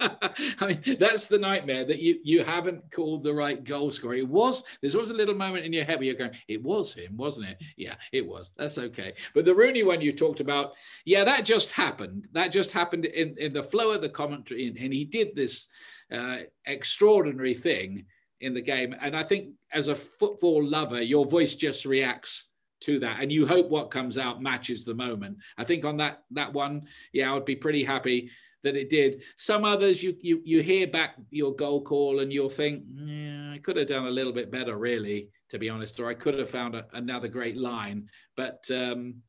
I 0.00 0.66
mean, 0.66 0.96
that's 0.98 1.26
the 1.26 1.38
nightmare 1.38 1.84
that 1.84 2.00
you 2.00 2.18
you 2.24 2.42
haven't 2.42 2.90
called 2.90 3.22
the 3.22 3.34
right 3.34 3.62
goal 3.62 3.90
scorer. 3.90 4.14
It 4.14 4.28
was 4.28 4.64
there's 4.80 4.94
always 4.94 5.10
a 5.10 5.14
little 5.14 5.34
moment 5.34 5.64
in 5.64 5.72
your 5.72 5.84
head 5.84 5.98
where 5.98 6.04
you're 6.04 6.14
going, 6.14 6.32
it 6.48 6.62
was 6.62 6.92
him, 6.92 7.16
wasn't 7.16 7.48
it? 7.48 7.58
Yeah, 7.76 7.94
it 8.12 8.26
was. 8.26 8.50
That's 8.56 8.78
okay. 8.78 9.14
But 9.34 9.44
the 9.44 9.54
Rooney 9.54 9.82
one 9.82 10.00
you 10.00 10.12
talked 10.12 10.40
about, 10.40 10.72
yeah, 11.04 11.24
that 11.24 11.44
just 11.44 11.72
happened. 11.72 12.28
That 12.32 12.48
just 12.48 12.72
happened 12.72 13.04
in, 13.04 13.36
in 13.38 13.52
the 13.52 13.62
flow 13.62 13.92
of 13.92 14.00
the 14.00 14.08
commentary, 14.08 14.66
and, 14.66 14.76
and 14.76 14.92
he 14.92 15.04
did 15.04 15.36
this 15.36 15.68
uh, 16.10 16.38
extraordinary 16.66 17.54
thing 17.54 18.06
in 18.40 18.54
the 18.54 18.60
game. 18.60 18.94
And 19.00 19.16
I 19.16 19.22
think 19.22 19.54
as 19.72 19.88
a 19.88 19.94
football 19.94 20.64
lover, 20.64 21.00
your 21.00 21.26
voice 21.26 21.54
just 21.54 21.84
reacts 21.84 22.46
to 22.80 22.98
that 22.98 23.20
and 23.20 23.30
you 23.30 23.46
hope 23.46 23.70
what 23.70 23.92
comes 23.92 24.18
out 24.18 24.42
matches 24.42 24.84
the 24.84 24.92
moment 24.92 25.38
i 25.56 25.62
think 25.62 25.84
on 25.84 25.96
that 25.96 26.24
that 26.32 26.52
one 26.52 26.82
yeah 27.12 27.30
i 27.30 27.32
would 27.32 27.44
be 27.44 27.54
pretty 27.54 27.84
happy 27.84 28.28
that 28.62 28.76
it 28.76 28.88
did. 28.88 29.22
Some 29.36 29.64
others, 29.64 30.02
you 30.02 30.16
you 30.20 30.40
you 30.44 30.62
hear 30.62 30.86
back 30.86 31.16
your 31.30 31.54
goal 31.54 31.82
call 31.82 32.20
and 32.20 32.32
you'll 32.32 32.48
think, 32.48 32.84
yeah, 32.94 33.52
I 33.52 33.58
could 33.58 33.76
have 33.76 33.88
done 33.88 34.06
a 34.06 34.10
little 34.10 34.32
bit 34.32 34.50
better, 34.50 34.76
really, 34.76 35.28
to 35.50 35.58
be 35.58 35.68
honest, 35.68 36.00
or 36.00 36.08
I 36.08 36.14
could 36.14 36.38
have 36.38 36.50
found 36.50 36.74
a, 36.74 36.86
another 36.92 37.28
great 37.28 37.56
line. 37.56 38.08
But 38.36 38.64
um, 38.70 39.22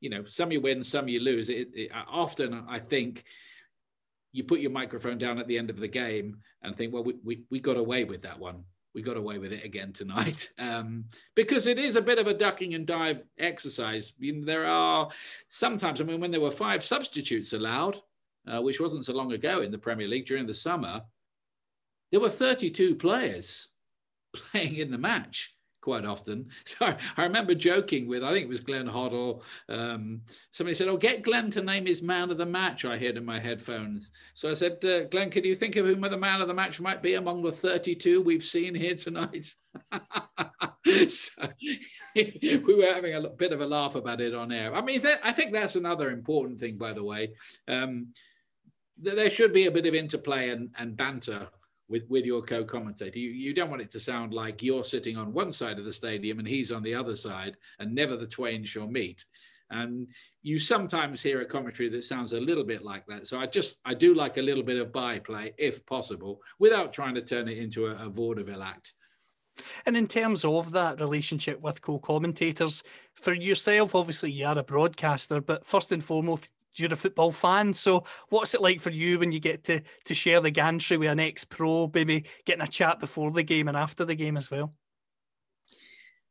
you 0.00 0.10
know, 0.10 0.24
some 0.24 0.52
you 0.52 0.60
win, 0.60 0.82
some 0.82 1.08
you 1.08 1.20
lose. 1.20 1.48
It, 1.48 1.68
it, 1.74 1.90
often, 2.08 2.64
I 2.68 2.78
think 2.78 3.24
you 4.32 4.44
put 4.44 4.60
your 4.60 4.70
microphone 4.70 5.18
down 5.18 5.38
at 5.38 5.46
the 5.46 5.58
end 5.58 5.70
of 5.70 5.78
the 5.78 5.88
game 5.88 6.38
and 6.62 6.76
think, 6.76 6.92
well, 6.92 7.04
we, 7.04 7.14
we, 7.24 7.42
we 7.50 7.60
got 7.60 7.76
away 7.76 8.04
with 8.04 8.22
that 8.22 8.38
one. 8.38 8.64
We 8.94 9.02
got 9.02 9.16
away 9.16 9.38
with 9.38 9.52
it 9.52 9.64
again 9.64 9.92
tonight 9.92 10.50
um, 10.58 11.04
because 11.34 11.66
it 11.66 11.78
is 11.78 11.96
a 11.96 12.02
bit 12.02 12.18
of 12.18 12.26
a 12.26 12.34
ducking 12.34 12.74
and 12.74 12.86
dive 12.86 13.22
exercise. 13.38 14.12
I 14.16 14.20
mean, 14.20 14.44
there 14.44 14.66
are 14.66 15.08
sometimes, 15.48 16.00
I 16.00 16.04
mean, 16.04 16.20
when 16.20 16.30
there 16.30 16.40
were 16.40 16.50
five 16.50 16.84
substitutes 16.84 17.52
allowed, 17.52 18.00
uh, 18.48 18.60
which 18.60 18.80
wasn't 18.80 19.04
so 19.04 19.12
long 19.12 19.32
ago 19.32 19.60
in 19.60 19.70
the 19.70 19.78
Premier 19.78 20.08
League 20.08 20.26
during 20.26 20.46
the 20.46 20.54
summer, 20.54 21.02
there 22.10 22.20
were 22.20 22.30
32 22.30 22.96
players 22.96 23.68
playing 24.34 24.76
in 24.76 24.90
the 24.90 24.98
match 24.98 25.54
quite 25.80 26.04
often. 26.04 26.46
So 26.64 26.94
I 27.16 27.22
remember 27.22 27.54
joking 27.54 28.06
with, 28.08 28.22
I 28.22 28.30
think 28.32 28.44
it 28.44 28.48
was 28.48 28.60
Glenn 28.60 28.86
Hoddle. 28.86 29.42
Um, 29.68 30.20
somebody 30.52 30.74
said, 30.74 30.88
Oh, 30.88 30.96
get 30.96 31.22
Glenn 31.22 31.50
to 31.52 31.62
name 31.62 31.86
his 31.86 32.02
man 32.02 32.30
of 32.30 32.36
the 32.36 32.46
match, 32.46 32.84
I 32.84 32.98
heard 32.98 33.16
in 33.16 33.24
my 33.24 33.40
headphones. 33.40 34.10
So 34.34 34.50
I 34.50 34.54
said, 34.54 34.84
uh, 34.84 35.04
Glenn, 35.04 35.30
can 35.30 35.44
you 35.44 35.54
think 35.54 35.76
of 35.76 35.86
whom 35.86 36.02
the 36.02 36.16
man 36.16 36.42
of 36.42 36.48
the 36.48 36.54
match 36.54 36.80
might 36.80 37.02
be 37.02 37.14
among 37.14 37.42
the 37.42 37.52
32 37.52 38.20
we've 38.20 38.44
seen 38.44 38.74
here 38.74 38.94
tonight? 38.94 39.54
so 41.08 41.48
we 42.14 42.60
were 42.66 42.92
having 42.92 43.14
a 43.14 43.28
bit 43.28 43.52
of 43.52 43.60
a 43.60 43.66
laugh 43.66 43.94
about 43.94 44.20
it 44.20 44.34
on 44.34 44.52
air. 44.52 44.74
I 44.74 44.82
mean, 44.82 45.00
I 45.22 45.32
think 45.32 45.52
that's 45.52 45.76
another 45.76 46.10
important 46.10 46.60
thing, 46.60 46.76
by 46.76 46.92
the 46.92 47.04
way. 47.04 47.30
Um, 47.66 48.12
there 49.00 49.30
should 49.30 49.52
be 49.52 49.66
a 49.66 49.70
bit 49.70 49.86
of 49.86 49.94
interplay 49.94 50.50
and, 50.50 50.70
and 50.78 50.96
banter 50.96 51.48
with, 51.88 52.02
with 52.08 52.24
your 52.24 52.42
co-commentator. 52.42 53.18
You, 53.18 53.30
you 53.30 53.54
don't 53.54 53.70
want 53.70 53.82
it 53.82 53.90
to 53.90 54.00
sound 54.00 54.34
like 54.34 54.62
you're 54.62 54.84
sitting 54.84 55.16
on 55.16 55.32
one 55.32 55.52
side 55.52 55.78
of 55.78 55.84
the 55.84 55.92
stadium 55.92 56.38
and 56.38 56.48
he's 56.48 56.72
on 56.72 56.82
the 56.82 56.94
other 56.94 57.16
side, 57.16 57.56
and 57.78 57.94
never 57.94 58.16
the 58.16 58.26
twain 58.26 58.64
shall 58.64 58.86
meet. 58.86 59.24
And 59.70 60.08
you 60.42 60.58
sometimes 60.58 61.22
hear 61.22 61.42
a 61.42 61.46
commentary 61.46 61.88
that 61.90 62.04
sounds 62.04 62.32
a 62.32 62.40
little 62.40 62.64
bit 62.64 62.82
like 62.82 63.04
that. 63.06 63.26
So 63.26 63.38
I 63.38 63.46
just 63.46 63.80
I 63.84 63.94
do 63.94 64.14
like 64.14 64.38
a 64.38 64.42
little 64.42 64.62
bit 64.62 64.80
of 64.80 64.92
byplay, 64.92 65.52
if 65.58 65.84
possible, 65.84 66.40
without 66.58 66.92
trying 66.92 67.14
to 67.16 67.22
turn 67.22 67.48
it 67.48 67.58
into 67.58 67.86
a, 67.86 68.06
a 68.06 68.08
vaudeville 68.08 68.62
act. 68.62 68.94
And 69.86 69.96
in 69.96 70.06
terms 70.06 70.44
of 70.44 70.72
that 70.72 71.00
relationship 71.00 71.60
with 71.60 71.82
co-commentators, 71.82 72.82
for 73.14 73.34
yourself, 73.34 73.94
obviously 73.94 74.30
you 74.30 74.46
are 74.46 74.58
a 74.58 74.62
broadcaster, 74.62 75.40
but 75.40 75.66
first 75.66 75.92
and 75.92 76.02
foremost, 76.02 76.50
you're 76.76 76.92
a 76.92 76.96
football 76.96 77.32
fan. 77.32 77.72
So 77.74 78.04
what's 78.28 78.54
it 78.54 78.62
like 78.62 78.80
for 78.80 78.90
you 78.90 79.18
when 79.18 79.32
you 79.32 79.40
get 79.40 79.64
to 79.64 79.80
to 80.04 80.14
share 80.14 80.40
the 80.40 80.50
gantry 80.50 80.96
with 80.96 81.10
an 81.10 81.20
ex-pro, 81.20 81.90
maybe 81.92 82.26
getting 82.44 82.62
a 82.62 82.68
chat 82.68 83.00
before 83.00 83.30
the 83.30 83.42
game 83.42 83.68
and 83.68 83.76
after 83.76 84.04
the 84.04 84.14
game 84.14 84.36
as 84.36 84.50
well? 84.50 84.74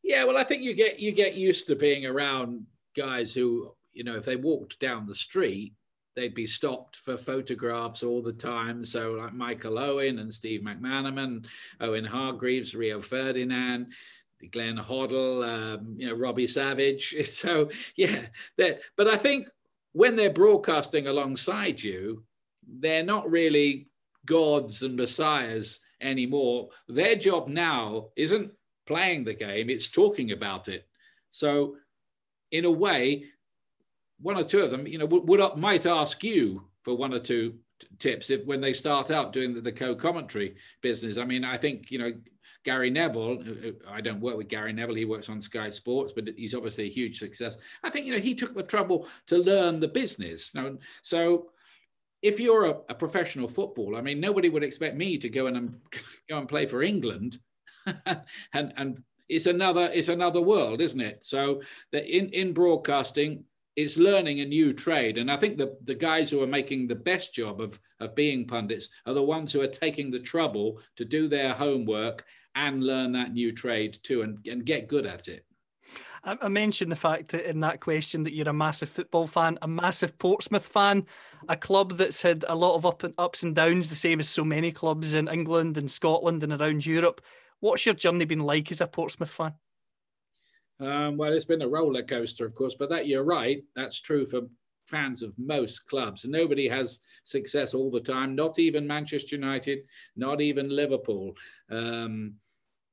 Yeah, 0.04 0.24
well, 0.24 0.38
I 0.38 0.44
think 0.44 0.62
you 0.62 0.74
get 0.74 1.00
you 1.00 1.12
get 1.12 1.36
used 1.36 1.68
to 1.68 1.76
being 1.76 2.06
around 2.06 2.66
guys 2.96 3.34
who, 3.34 3.74
you 3.94 4.04
know, 4.04 4.16
if 4.16 4.26
they 4.26 4.36
walked 4.36 4.80
down 4.80 5.06
the 5.06 5.14
street, 5.14 5.74
they'd 6.16 6.34
be 6.34 6.48
stopped 6.48 6.96
for 6.96 7.18
photographs 7.18 8.04
all 8.04 8.22
the 8.22 8.34
time. 8.34 8.84
So 8.84 9.12
like 9.12 9.34
Michael 9.34 9.78
Owen 9.78 10.20
and 10.20 10.34
Steve 10.34 10.62
McManaman, 10.62 11.46
Owen 11.80 12.06
Hargreaves, 12.06 12.74
Rio 12.74 13.00
Ferdinand, 13.00 13.94
Glenn 14.52 14.78
Hoddle, 14.78 15.48
um, 15.48 15.96
you 15.98 16.08
know, 16.08 16.16
Robbie 16.16 16.48
Savage. 16.48 17.16
So 17.26 17.70
yeah, 17.96 18.22
but 18.56 19.08
I 19.08 19.18
think 19.18 19.48
when 19.94 20.16
they're 20.16 20.30
broadcasting 20.30 21.08
alongside 21.08 21.82
you, 21.82 22.24
they're 22.80 23.04
not 23.04 23.30
really 23.30 23.88
gods 24.26 24.84
and 24.84 24.96
messiahs 24.96 25.80
anymore. 26.02 26.70
Their 26.88 27.16
job 27.16 27.48
now 27.48 28.10
isn't 28.16 28.52
playing 28.86 29.26
the 29.26 29.34
game, 29.34 29.70
it's 29.70 29.90
talking 29.90 30.32
about 30.32 30.68
it. 30.68 30.88
So, 31.32 31.76
in 32.52 32.66
a 32.66 32.72
way, 32.72 33.26
one 34.20 34.38
or 34.38 34.44
two 34.44 34.62
of 34.62 34.72
them, 34.72 34.88
you 34.88 34.98
know, 34.98 35.06
would, 35.06 35.28
would 35.28 35.42
uh, 35.42 35.56
might 35.56 35.86
ask 35.86 36.24
you 36.24 36.64
for 36.84 36.96
one 36.96 37.14
or 37.14 37.20
two 37.20 37.56
tips 38.00 38.30
if 38.30 38.46
when 38.46 38.62
they 38.62 38.74
start 38.74 39.12
out 39.12 39.34
doing 39.34 39.54
the, 39.54 39.62
the 39.62 39.72
co-commentary 39.72 40.56
business. 40.82 41.18
I 41.18 41.26
mean, 41.26 41.44
I 41.44 41.58
think 41.58 41.92
you 41.92 42.00
know 42.00 42.12
Gary 42.68 42.90
Neville, 42.90 43.42
I 43.90 44.02
don't 44.02 44.20
work 44.20 44.36
with 44.36 44.50
Gary 44.50 44.74
Neville, 44.74 44.96
he 44.96 45.06
works 45.06 45.30
on 45.30 45.40
Sky 45.40 45.70
Sports, 45.70 46.12
but 46.12 46.28
he's 46.36 46.54
obviously 46.54 46.84
a 46.84 46.90
huge 46.90 47.18
success. 47.18 47.56
I 47.82 47.90
think, 47.90 48.06
you 48.06 48.12
know, 48.12 48.20
he 48.20 48.36
took 48.36 48.54
the 48.54 48.62
trouble 48.62 49.08
to 49.28 49.38
learn 49.38 49.80
the 49.80 49.88
business. 49.88 50.54
Now, 50.54 50.76
so 51.02 51.52
if 52.22 52.42
you're 52.42 52.66
a, 52.66 52.76
a 52.90 52.94
professional 52.94 53.48
footballer, 53.48 53.98
I 53.98 54.02
mean, 54.02 54.20
nobody 54.20 54.50
would 54.50 54.66
expect 54.66 54.98
me 54.98 55.18
to 55.18 55.30
go 55.30 55.48
and 55.48 55.56
um, 55.56 55.78
go 56.30 56.40
and 56.40 56.50
play 56.50 56.66
for 56.66 56.84
England. 56.84 57.40
and, 58.06 58.74
and 58.76 59.02
it's 59.30 59.46
another, 59.46 59.90
it's 59.94 60.10
another 60.10 60.42
world, 60.42 60.82
isn't 60.82 61.00
it? 61.00 61.24
So 61.24 61.62
that 61.94 62.14
in, 62.14 62.28
in 62.32 62.52
broadcasting, 62.52 63.46
it's 63.78 63.98
learning 63.98 64.42
a 64.42 64.46
new 64.46 64.74
trade. 64.74 65.18
And 65.18 65.32
I 65.32 65.38
think 65.38 65.58
the, 65.58 65.78
the 65.86 65.96
guys 65.96 66.30
who 66.30 66.44
are 66.44 66.48
making 66.48 66.88
the 66.88 66.96
best 66.96 67.34
job 67.34 67.62
of, 67.62 67.80
of 68.02 68.14
being 68.14 68.46
pundits 68.46 68.90
are 69.06 69.14
the 69.14 69.24
ones 69.24 69.54
who 69.54 69.62
are 69.62 69.68
taking 69.68 70.12
the 70.12 70.20
trouble 70.20 70.82
to 70.98 71.06
do 71.06 71.30
their 71.30 71.54
homework 71.54 72.26
and 72.58 72.84
learn 72.84 73.12
that 73.12 73.34
new 73.34 73.52
trade 73.52 73.98
too 74.04 74.24
and, 74.24 74.46
and 74.48 74.66
get 74.66 74.88
good 74.88 75.06
at 75.06 75.28
it. 75.28 75.46
I 76.24 76.50
mentioned 76.50 76.92
the 76.92 76.98
fact 76.98 77.30
that 77.30 77.50
in 77.50 77.62
that 77.62 77.80
question 77.80 78.24
that 78.24 78.34
you're 78.34 78.50
a 78.50 78.54
massive 78.54 78.90
football 78.90 79.28
fan, 79.28 79.58
a 79.62 79.68
massive 79.68 80.18
Portsmouth 80.18 80.66
fan, 80.66 81.06
a 81.48 81.56
club 81.56 81.98
that's 81.98 82.22
had 82.22 82.44
a 82.50 82.56
lot 82.56 82.76
of 82.76 82.86
up 82.86 83.04
and 83.04 83.14
ups 83.18 83.44
and 83.44 83.56
downs, 83.56 83.90
the 83.90 83.96
same 83.96 84.20
as 84.20 84.28
so 84.28 84.44
many 84.44 84.74
clubs 84.74 85.14
in 85.14 85.30
England 85.30 85.78
and 85.78 85.90
Scotland 85.90 86.44
and 86.44 86.52
around 86.52 86.86
Europe. 86.86 87.22
What's 87.62 87.86
your 87.86 87.96
journey 87.96 88.26
been 88.26 88.42
like 88.42 88.72
as 88.72 88.82
a 88.82 88.88
Portsmouth 88.88 89.30
fan? 89.30 89.54
Um, 90.82 91.16
well, 91.16 91.32
it's 91.32 91.46
been 91.46 91.62
a 91.62 91.68
roller 91.68 92.04
coaster, 92.04 92.46
of 92.46 92.54
course, 92.56 92.76
but 92.76 92.90
that 92.90 93.08
you're 93.08 93.24
right. 93.24 93.64
That's 93.76 94.02
true 94.02 94.26
for 94.26 94.42
fans 94.86 95.22
of 95.22 95.34
most 95.38 95.88
clubs. 95.88 96.26
Nobody 96.26 96.68
has 96.68 97.00
success 97.24 97.74
all 97.74 97.90
the 97.90 98.00
time. 98.00 98.36
Not 98.36 98.60
even 98.60 98.86
Manchester 98.88 99.36
United. 99.36 99.80
Not 100.16 100.42
even 100.42 100.70
Liverpool. 100.70 101.34
Um, 101.70 102.34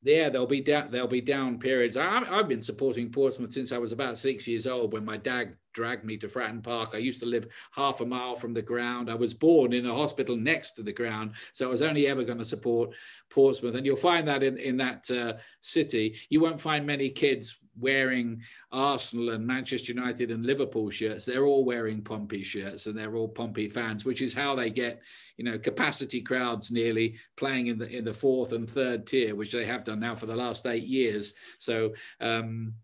yeah, 0.04 0.28
there'll 0.28 0.46
be 0.46 0.60
down 0.60 0.90
there'll 0.90 1.08
be 1.08 1.22
down 1.22 1.58
periods. 1.58 1.96
I, 1.96 2.22
have 2.24 2.48
been 2.48 2.62
supporting 2.62 3.10
Portsmouth 3.10 3.52
since 3.52 3.72
I 3.72 3.78
was 3.78 3.92
about 3.92 4.18
six 4.18 4.46
years 4.46 4.66
old 4.66 4.92
when 4.92 5.04
my 5.04 5.16
dad 5.16 5.56
dragged 5.72 6.04
me 6.04 6.18
to 6.18 6.28
Fratton 6.28 6.62
Park. 6.62 6.90
I 6.94 6.98
used 6.98 7.20
to 7.20 7.26
live 7.26 7.48
half 7.72 8.00
a 8.00 8.06
mile 8.06 8.34
from 8.34 8.52
the 8.52 8.62
ground. 8.62 9.10
I 9.10 9.14
was 9.14 9.32
born 9.32 9.72
in 9.72 9.86
a 9.86 9.94
hospital 9.94 10.36
next 10.36 10.72
to 10.72 10.82
the 10.82 10.92
ground, 10.92 11.32
so 11.52 11.66
I 11.66 11.70
was 11.70 11.82
only 11.82 12.06
ever 12.06 12.22
going 12.22 12.38
to 12.38 12.44
support 12.44 12.90
Portsmouth. 13.30 13.74
And 13.74 13.86
you'll 13.86 13.96
find 13.96 14.28
that 14.28 14.42
in 14.42 14.58
in 14.58 14.76
that 14.76 15.10
uh, 15.10 15.34
city, 15.62 16.16
you 16.28 16.40
won't 16.40 16.60
find 16.60 16.86
many 16.86 17.08
kids 17.08 17.58
wearing 17.78 18.42
Arsenal 18.72 19.30
and 19.30 19.46
Manchester 19.46 19.92
United 19.92 20.30
and 20.30 20.44
Liverpool 20.44 20.90
shirts. 20.90 21.24
They're 21.24 21.46
all 21.46 21.64
wearing 21.64 22.02
Pompey 22.02 22.42
shirts 22.42 22.86
and 22.86 22.96
they're 22.96 23.16
all 23.16 23.28
Pompey 23.28 23.68
fans, 23.68 24.04
which 24.04 24.22
is 24.22 24.34
how 24.34 24.54
they 24.54 24.70
get, 24.70 25.02
you 25.36 25.44
know, 25.44 25.58
capacity 25.58 26.20
crowds 26.20 26.70
nearly 26.70 27.16
playing 27.36 27.68
in 27.68 27.78
the 27.78 27.88
in 27.88 28.04
the 28.04 28.14
fourth 28.14 28.52
and 28.52 28.68
third 28.68 29.06
tier, 29.06 29.34
which 29.34 29.52
they 29.52 29.64
have 29.64 29.84
done 29.84 29.98
now 29.98 30.14
for 30.14 30.26
the 30.26 30.36
last 30.36 30.66
eight 30.66 30.84
years. 30.84 31.34
So, 31.58 31.94
um, 32.20 32.74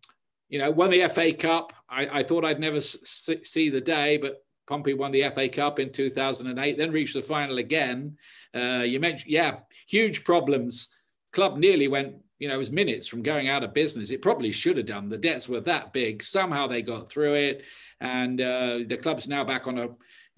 you 0.48 0.58
know, 0.58 0.70
won 0.70 0.90
the 0.90 1.06
FA 1.08 1.32
Cup. 1.32 1.72
I, 1.88 2.20
I 2.20 2.22
thought 2.22 2.44
I'd 2.44 2.60
never 2.60 2.80
see 2.80 3.70
the 3.70 3.80
day, 3.80 4.16
but 4.16 4.42
Pompey 4.66 4.94
won 4.94 5.10
the 5.10 5.28
FA 5.30 5.48
Cup 5.48 5.80
in 5.80 5.92
2008, 5.92 6.78
then 6.78 6.92
reached 6.92 7.14
the 7.14 7.22
final 7.22 7.58
again. 7.58 8.16
Uh, 8.54 8.82
you 8.82 9.00
mentioned, 9.00 9.30
yeah, 9.30 9.60
huge 9.88 10.24
problems. 10.24 10.88
Club 11.32 11.56
nearly 11.56 11.88
went 11.88 12.14
you 12.40 12.48
know, 12.48 12.54
it 12.54 12.58
was 12.58 12.72
minutes 12.72 13.06
from 13.06 13.22
going 13.22 13.48
out 13.48 13.62
of 13.62 13.74
business. 13.74 14.10
It 14.10 14.22
probably 14.22 14.50
should 14.50 14.78
have 14.78 14.86
done. 14.86 15.08
The 15.08 15.18
debts 15.18 15.48
were 15.48 15.60
that 15.60 15.92
big. 15.92 16.22
Somehow 16.22 16.66
they 16.66 16.82
got 16.82 17.08
through 17.08 17.34
it, 17.34 17.62
and 18.00 18.40
uh, 18.40 18.78
the 18.88 18.98
club's 19.00 19.28
now 19.28 19.44
back 19.44 19.68
on 19.68 19.78
a, 19.78 19.88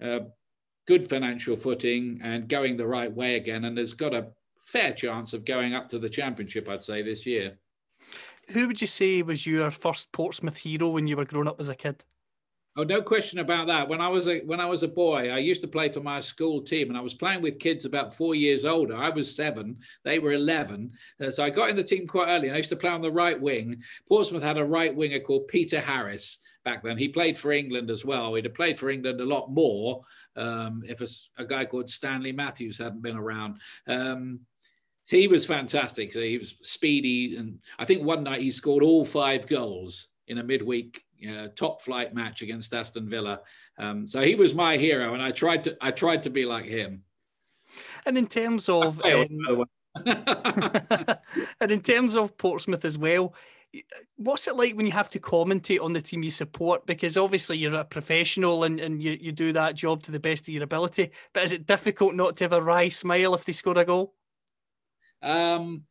a 0.01 0.19
good 0.85 1.09
financial 1.09 1.55
footing 1.55 2.19
and 2.21 2.49
going 2.49 2.77
the 2.77 2.85
right 2.85 3.11
way 3.11 3.37
again, 3.37 3.65
and 3.65 3.77
has 3.77 3.93
got 3.93 4.13
a 4.13 4.27
fair 4.59 4.91
chance 4.91 5.33
of 5.33 5.45
going 5.45 5.73
up 5.73 5.87
to 5.89 5.97
the 5.97 6.09
championship. 6.09 6.67
I'd 6.67 6.83
say 6.83 7.01
this 7.01 7.25
year. 7.25 7.57
Who 8.49 8.67
would 8.67 8.81
you 8.81 8.87
say 8.87 9.21
was 9.21 9.47
your 9.47 9.71
first 9.71 10.11
Portsmouth 10.11 10.57
hero 10.57 10.89
when 10.89 11.07
you 11.07 11.15
were 11.15 11.25
growing 11.25 11.47
up 11.47 11.61
as 11.61 11.69
a 11.69 11.75
kid? 11.75 12.03
Oh, 12.75 12.83
no 12.83 13.03
question 13.03 13.37
about 13.37 13.67
that. 13.67 13.87
When 13.87 14.01
I 14.01 14.07
was 14.07 14.27
a 14.27 14.39
when 14.41 14.59
I 14.59 14.65
was 14.65 14.81
a 14.81 14.87
boy, 14.87 15.29
I 15.29 15.37
used 15.37 15.61
to 15.61 15.67
play 15.67 15.89
for 15.89 15.99
my 15.99 16.19
school 16.19 16.59
team, 16.59 16.89
and 16.89 16.97
I 16.97 17.01
was 17.01 17.13
playing 17.13 17.43
with 17.43 17.59
kids 17.59 17.85
about 17.85 18.15
four 18.15 18.33
years 18.33 18.65
older. 18.65 18.95
I 18.95 19.09
was 19.09 19.35
seven; 19.35 19.77
they 20.03 20.17
were 20.17 20.33
eleven. 20.33 20.91
Uh, 21.21 21.29
so 21.29 21.43
I 21.43 21.51
got 21.51 21.69
in 21.69 21.75
the 21.75 21.83
team 21.83 22.07
quite 22.07 22.29
early. 22.29 22.47
And 22.47 22.55
I 22.55 22.57
used 22.57 22.69
to 22.69 22.75
play 22.75 22.89
on 22.89 23.03
the 23.03 23.11
right 23.11 23.39
wing. 23.39 23.83
Portsmouth 24.07 24.41
had 24.41 24.57
a 24.57 24.65
right 24.65 24.95
winger 24.95 25.19
called 25.19 25.47
Peter 25.47 25.79
Harris 25.79 26.39
back 26.65 26.81
then. 26.81 26.97
He 26.97 27.09
played 27.09 27.37
for 27.37 27.51
England 27.51 27.91
as 27.91 28.05
well. 28.05 28.33
He'd 28.33 28.45
have 28.45 28.55
played 28.55 28.79
for 28.79 28.89
England 28.89 29.21
a 29.21 29.25
lot 29.25 29.51
more 29.51 30.01
um, 30.35 30.81
if 30.87 31.01
a, 31.01 31.41
a, 31.41 31.45
guy 31.45 31.65
called 31.65 31.89
Stanley 31.89 32.31
Matthews 32.31 32.77
hadn't 32.77 33.03
been 33.03 33.17
around. 33.17 33.59
Um, 33.87 34.39
so 35.03 35.17
he 35.17 35.27
was 35.27 35.45
fantastic. 35.45 36.13
So 36.13 36.21
he 36.21 36.37
was 36.37 36.55
speedy, 36.61 37.35
and 37.35 37.59
I 37.77 37.85
think 37.85 38.03
one 38.03 38.23
night 38.23 38.41
he 38.41 38.49
scored 38.49 38.83
all 38.83 39.03
five 39.03 39.45
goals 39.45 40.07
in 40.27 40.37
a 40.37 40.43
midweek 40.43 41.03
uh, 41.27 41.47
top 41.55 41.81
flight 41.81 42.13
match 42.13 42.41
against 42.41 42.73
Aston 42.73 43.09
Villa. 43.09 43.41
Um, 43.77 44.07
so 44.07 44.21
he 44.21 44.35
was 44.35 44.53
my 44.53 44.77
hero, 44.77 45.13
and 45.13 45.21
I 45.21 45.31
tried 45.31 45.63
to 45.65 45.77
I 45.81 45.91
tried 45.91 46.23
to 46.23 46.29
be 46.29 46.45
like 46.45 46.65
him. 46.65 47.03
And 48.05 48.17
in 48.17 48.27
terms 48.27 48.69
of 48.69 49.01
um, 49.03 49.65
and 50.05 51.71
in 51.71 51.81
terms 51.81 52.15
of 52.15 52.37
Portsmouth 52.37 52.85
as 52.85 52.97
well, 52.97 53.33
what's 54.17 54.47
it 54.47 54.55
like 54.55 54.75
when 54.75 54.85
you 54.85 54.91
have 54.91 55.09
to 55.09 55.19
commentate 55.19 55.81
on 55.81 55.93
the 55.93 56.01
team 56.01 56.23
you 56.23 56.31
support? 56.31 56.85
Because 56.85 57.17
obviously 57.17 57.57
you're 57.57 57.75
a 57.75 57.83
professional 57.83 58.63
and, 58.63 58.79
and 58.79 59.01
you, 59.01 59.17
you 59.19 59.31
do 59.31 59.51
that 59.53 59.75
job 59.75 60.03
to 60.03 60.11
the 60.11 60.19
best 60.19 60.43
of 60.43 60.49
your 60.49 60.63
ability. 60.63 61.11
But 61.33 61.43
is 61.43 61.53
it 61.53 61.65
difficult 61.65 62.15
not 62.15 62.37
to 62.37 62.43
have 62.43 62.53
a 62.53 62.61
wry 62.61 62.89
smile 62.89 63.33
if 63.33 63.45
they 63.45 63.53
score 63.53 63.77
a 63.77 63.85
goal? 63.85 64.13
Um, 65.21 65.83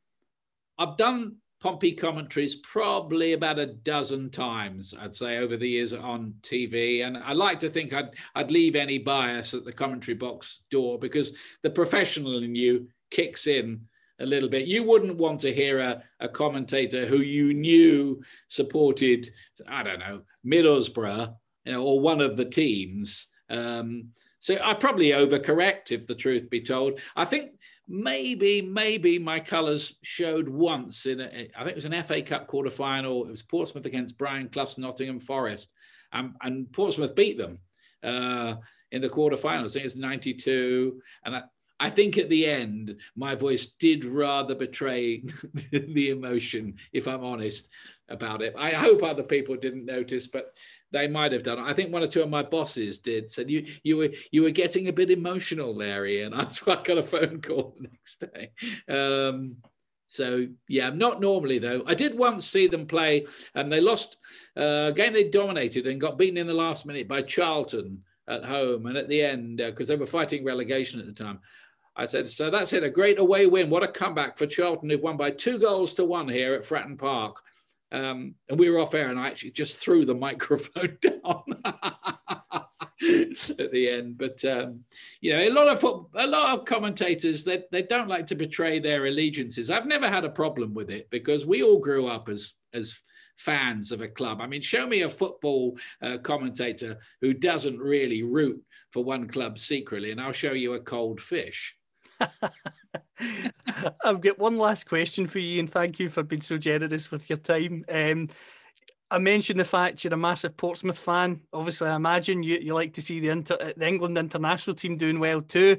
I've 0.79 0.97
done 0.97 1.37
Pompey 1.63 1.93
commentaries 1.93 2.57
probably 2.57 3.35
about 3.35 3.61
a 3.61 3.67
dozen 3.67 4.31
times, 4.31 4.95
I'd 5.01 5.15
say, 5.15 5.39
over 5.39 5.57
the 5.57 5.69
years 5.69 5.93
on 5.93 6.35
TV. 6.43 7.07
And 7.07 7.17
I 7.17 7.35
like 7.35 7.61
to 7.61 7.71
think 7.71 7.93
I'd, 7.93 8.11
I'd 8.35 8.51
leave 8.51 8.75
any 8.75 8.99
bias 8.99 9.55
at 9.55 9.65
the 9.65 9.73
commentary 9.73 10.17
box 10.17 10.65
door 10.73 10.99
because 10.99 11.35
the 11.63 11.71
professional 11.71 12.43
in 12.43 12.57
you 12.57 12.89
kicks 13.13 13.47
in 13.47 13.83
a 14.19 14.27
little 14.27 14.49
bit. 14.49 14.67
You 14.67 14.83
wouldn't 14.83 15.17
want 15.17 15.41
to 15.43 15.55
hear 15.55 15.79
a, 15.79 16.03
a 16.19 16.29
commentator 16.29 17.07
who 17.07 17.19
you 17.19 17.55
knew 17.55 18.21
supported, 18.49 19.31
I 19.69 19.85
don't 19.85 20.01
know, 20.01 20.23
Middlesbrough, 20.45 21.33
you 21.65 21.73
know, 21.73 21.83
or 21.85 22.01
one 22.01 22.21
of 22.21 22.37
the 22.37 22.45
teams. 22.45 23.29
Um, 23.49 24.09
so 24.41 24.59
I 24.61 24.75
probably 24.75 25.11
overcorrect, 25.11 25.93
if 25.93 26.09
the 26.09 26.17
truth 26.17 26.51
be 26.51 26.61
told. 26.61 26.99
I 27.15 27.25
think 27.25 27.53
maybe, 27.89 28.63
maybe 28.63 29.19
my 29.19 29.41
colours 29.41 29.97
showed 30.03 30.49
once 30.49 31.07
in, 31.07 31.21
a, 31.21 31.51
I 31.57 31.65
think 31.65 31.71
it 31.71 31.75
was 31.75 31.85
an 31.85 32.03
FA 32.03 32.23
Cup 32.23 32.47
quarter 32.47 32.71
final. 32.71 33.27
It 33.27 33.31
was 33.31 33.43
Portsmouth 33.43 33.87
against 33.87 34.19
Brian 34.19 34.49
Clough's 34.49 34.79
Nottingham 34.79 35.21
Forest, 35.21 35.69
and, 36.13 36.35
and 36.43 36.71
Portsmouth 36.73 37.15
beat 37.15 37.39
them 37.39 37.59
uh, 38.03 38.57
in 38.91 39.03
the 39.03 39.09
quarter 39.09 39.37
final. 39.37 39.65
I 39.65 39.69
think 39.69 39.85
it's 39.85 39.97
92. 39.97 41.01
And 41.25 41.37
I, 41.37 41.43
I 41.81 41.91
think 41.91 42.17
at 42.17 42.29
the 42.29 42.47
end, 42.47 42.97
my 43.17 43.35
voice 43.35 43.73
did 43.79 44.05
rather 44.05 44.55
betray 44.55 45.25
the 45.73 46.11
emotion, 46.11 46.77
if 46.93 47.09
I'm 47.09 47.25
honest 47.25 47.69
about 48.09 48.43
it. 48.43 48.55
I 48.57 48.71
hope 48.71 49.03
other 49.03 49.23
people 49.23 49.57
didn't 49.57 49.87
notice, 49.87 50.29
but 50.29 50.53
they 50.93 51.09
might 51.09 51.33
have 51.33 51.43
done. 51.43 51.59
I 51.59 51.73
think 51.73 51.93
one 51.93 52.03
or 52.03 52.07
two 52.07 52.23
of 52.23 52.29
my 52.29 52.43
bosses 52.43 52.99
did. 52.99 53.31
Said 53.31 53.51
you 53.51 53.67
you 53.83 53.97
were 53.97 54.11
you 54.31 54.43
were 54.43 54.51
getting 54.51 54.89
a 54.89 54.93
bit 54.93 55.11
emotional, 55.11 55.75
Larry, 55.75 56.23
and 56.25 56.35
that's 56.35 56.65
why 56.65 56.75
I 56.75 56.83
got 56.83 56.99
a 56.99 57.03
phone 57.03 57.41
call 57.41 57.75
the 57.79 57.89
next 57.89 58.25
day. 58.33 58.51
Um, 58.89 59.57
so 60.09 60.47
yeah, 60.69 60.91
not 60.91 61.21
normally 61.21 61.59
though. 61.59 61.83
I 61.87 61.95
did 61.95 62.17
once 62.17 62.47
see 62.47 62.67
them 62.67 62.87
play, 62.87 63.27
and 63.55 63.73
they 63.73 63.81
lost 63.81 64.19
uh, 64.57 64.91
a 64.91 64.93
game 64.93 65.15
they 65.15 65.31
dominated 65.31 65.87
and 65.87 66.01
got 66.01 66.19
beaten 66.19 66.37
in 66.37 66.47
the 66.47 66.55
last 66.55 66.87
minute 66.87 67.09
by 67.09 67.23
Charlton 67.23 68.03
at 68.29 68.45
home, 68.45 68.87
and 68.87 68.97
at 68.97 69.09
the 69.09 69.23
end 69.23 69.57
because 69.57 69.91
uh, 69.91 69.95
they 69.95 70.01
were 70.01 70.07
fighting 70.07 70.45
relegation 70.45 71.01
at 71.01 71.07
the 71.07 71.13
time. 71.13 71.41
I 71.95 72.07
said, 72.07 72.27
so 72.27 72.49
that's 72.49 72.73
it, 72.73 72.85
a 72.85 72.91
great 72.91 73.19
away 73.19 73.47
win. 73.47 73.69
What 73.69 73.83
a 73.83 73.89
comeback 73.89 74.39
for 74.39 74.47
Charlton, 74.47 74.89
who've 74.89 75.03
won 75.03 75.19
by 75.19 75.31
two 75.31 75.59
goals 75.59 75.93
to 75.95 76.07
one 76.07 76.27
here 76.27 76.55
at 76.55 76.63
Fratton 76.63 76.99
Park. 76.99 77.37
Um, 77.93 78.35
and 78.49 78.59
we 78.59 78.71
were 78.71 78.79
off 78.79 78.95
air, 78.95 79.11
and 79.11 79.21
I 79.21 79.29
actually 79.29 79.51
just 79.51 79.79
threw 79.79 80.05
the 80.05 80.15
microphone 80.29 80.99
down 81.01 81.45
at 83.59 83.73
the 83.73 83.89
end. 83.89 84.19
But 84.19 84.45
um, 84.45 84.81
you 85.21 85.33
know, 85.33 85.41
a 85.41 85.51
lot 85.51 85.69
of 85.69 86.07
a 86.15 86.27
lot 86.27 86.59
of 86.59 86.65
commentators 86.65 87.45
they 87.45 87.65
they 87.71 87.83
don't 87.83 88.09
like 88.09 88.27
to 88.29 88.35
betray 88.35 88.79
their 88.79 89.07
allegiances. 89.07 89.71
I've 89.71 89.87
never 89.87 90.09
had 90.09 90.25
a 90.25 90.31
problem 90.31 90.75
with 90.75 90.91
it 90.91 91.11
because 91.11 91.47
we 91.47 91.63
all 91.63 91.79
grew 91.79 92.07
up 92.07 92.29
as 92.29 92.55
as 92.73 92.99
fans 93.37 93.93
of 93.93 94.01
a 94.01 94.09
club. 94.09 94.41
I 94.41 94.47
mean, 94.47 94.63
show 94.63 94.87
me 94.87 95.03
a 95.03 95.09
football 95.09 95.79
uh, 96.01 96.19
commentator 96.19 96.99
who 97.21 97.35
doesn't 97.35 97.79
really 97.79 98.23
root 98.23 98.63
for 98.91 99.05
one 99.05 99.29
club 99.29 99.59
secretly, 99.59 100.13
and 100.13 100.21
I'll 100.21 100.33
show 100.33 100.53
you 100.53 100.75
a 100.75 100.81
cold 100.81 101.21
fish. 101.21 101.77
I've 104.05 104.21
got 104.21 104.39
one 104.39 104.59
last 104.59 104.89
question 104.89 105.27
for 105.27 105.39
you, 105.39 105.61
and 105.61 105.71
thank 105.71 105.99
you 105.99 106.09
for 106.09 106.23
being 106.23 106.43
so 106.43 106.57
generous 106.57 107.11
with 107.11 107.29
your 107.29 107.39
time. 107.39 107.85
Um, 107.89 108.29
I 109.11 109.19
mentioned 109.19 109.61
the 109.61 109.65
fact 109.65 110.05
you're 110.05 110.15
a 110.15 110.17
massive 110.17 110.57
Portsmouth 110.57 110.99
fan. 110.99 111.43
Obviously, 111.53 111.89
I 111.89 111.97
imagine 111.97 112.43
you, 112.43 112.59
you 112.59 112.75
like 112.75 112.95
to 112.95 113.03
see 113.03 113.21
the, 113.21 113.29
inter, 113.29 113.73
the 113.77 113.87
England 113.87 114.17
international 114.17 114.75
team 114.75 114.97
doing 114.97 115.21
well 115.21 115.43
too. 115.43 115.79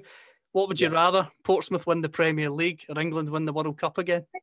What 0.51 0.67
would 0.67 0.79
you 0.79 0.87
yeah. 0.87 0.93
rather, 0.93 1.27
Portsmouth 1.43 1.87
win 1.87 2.01
the 2.01 2.09
Premier 2.09 2.51
League 2.51 2.85
or 2.87 2.99
England 2.99 3.29
win 3.29 3.45
the 3.45 3.53
World 3.53 3.77
Cup 3.77 3.97
again? 3.97 4.25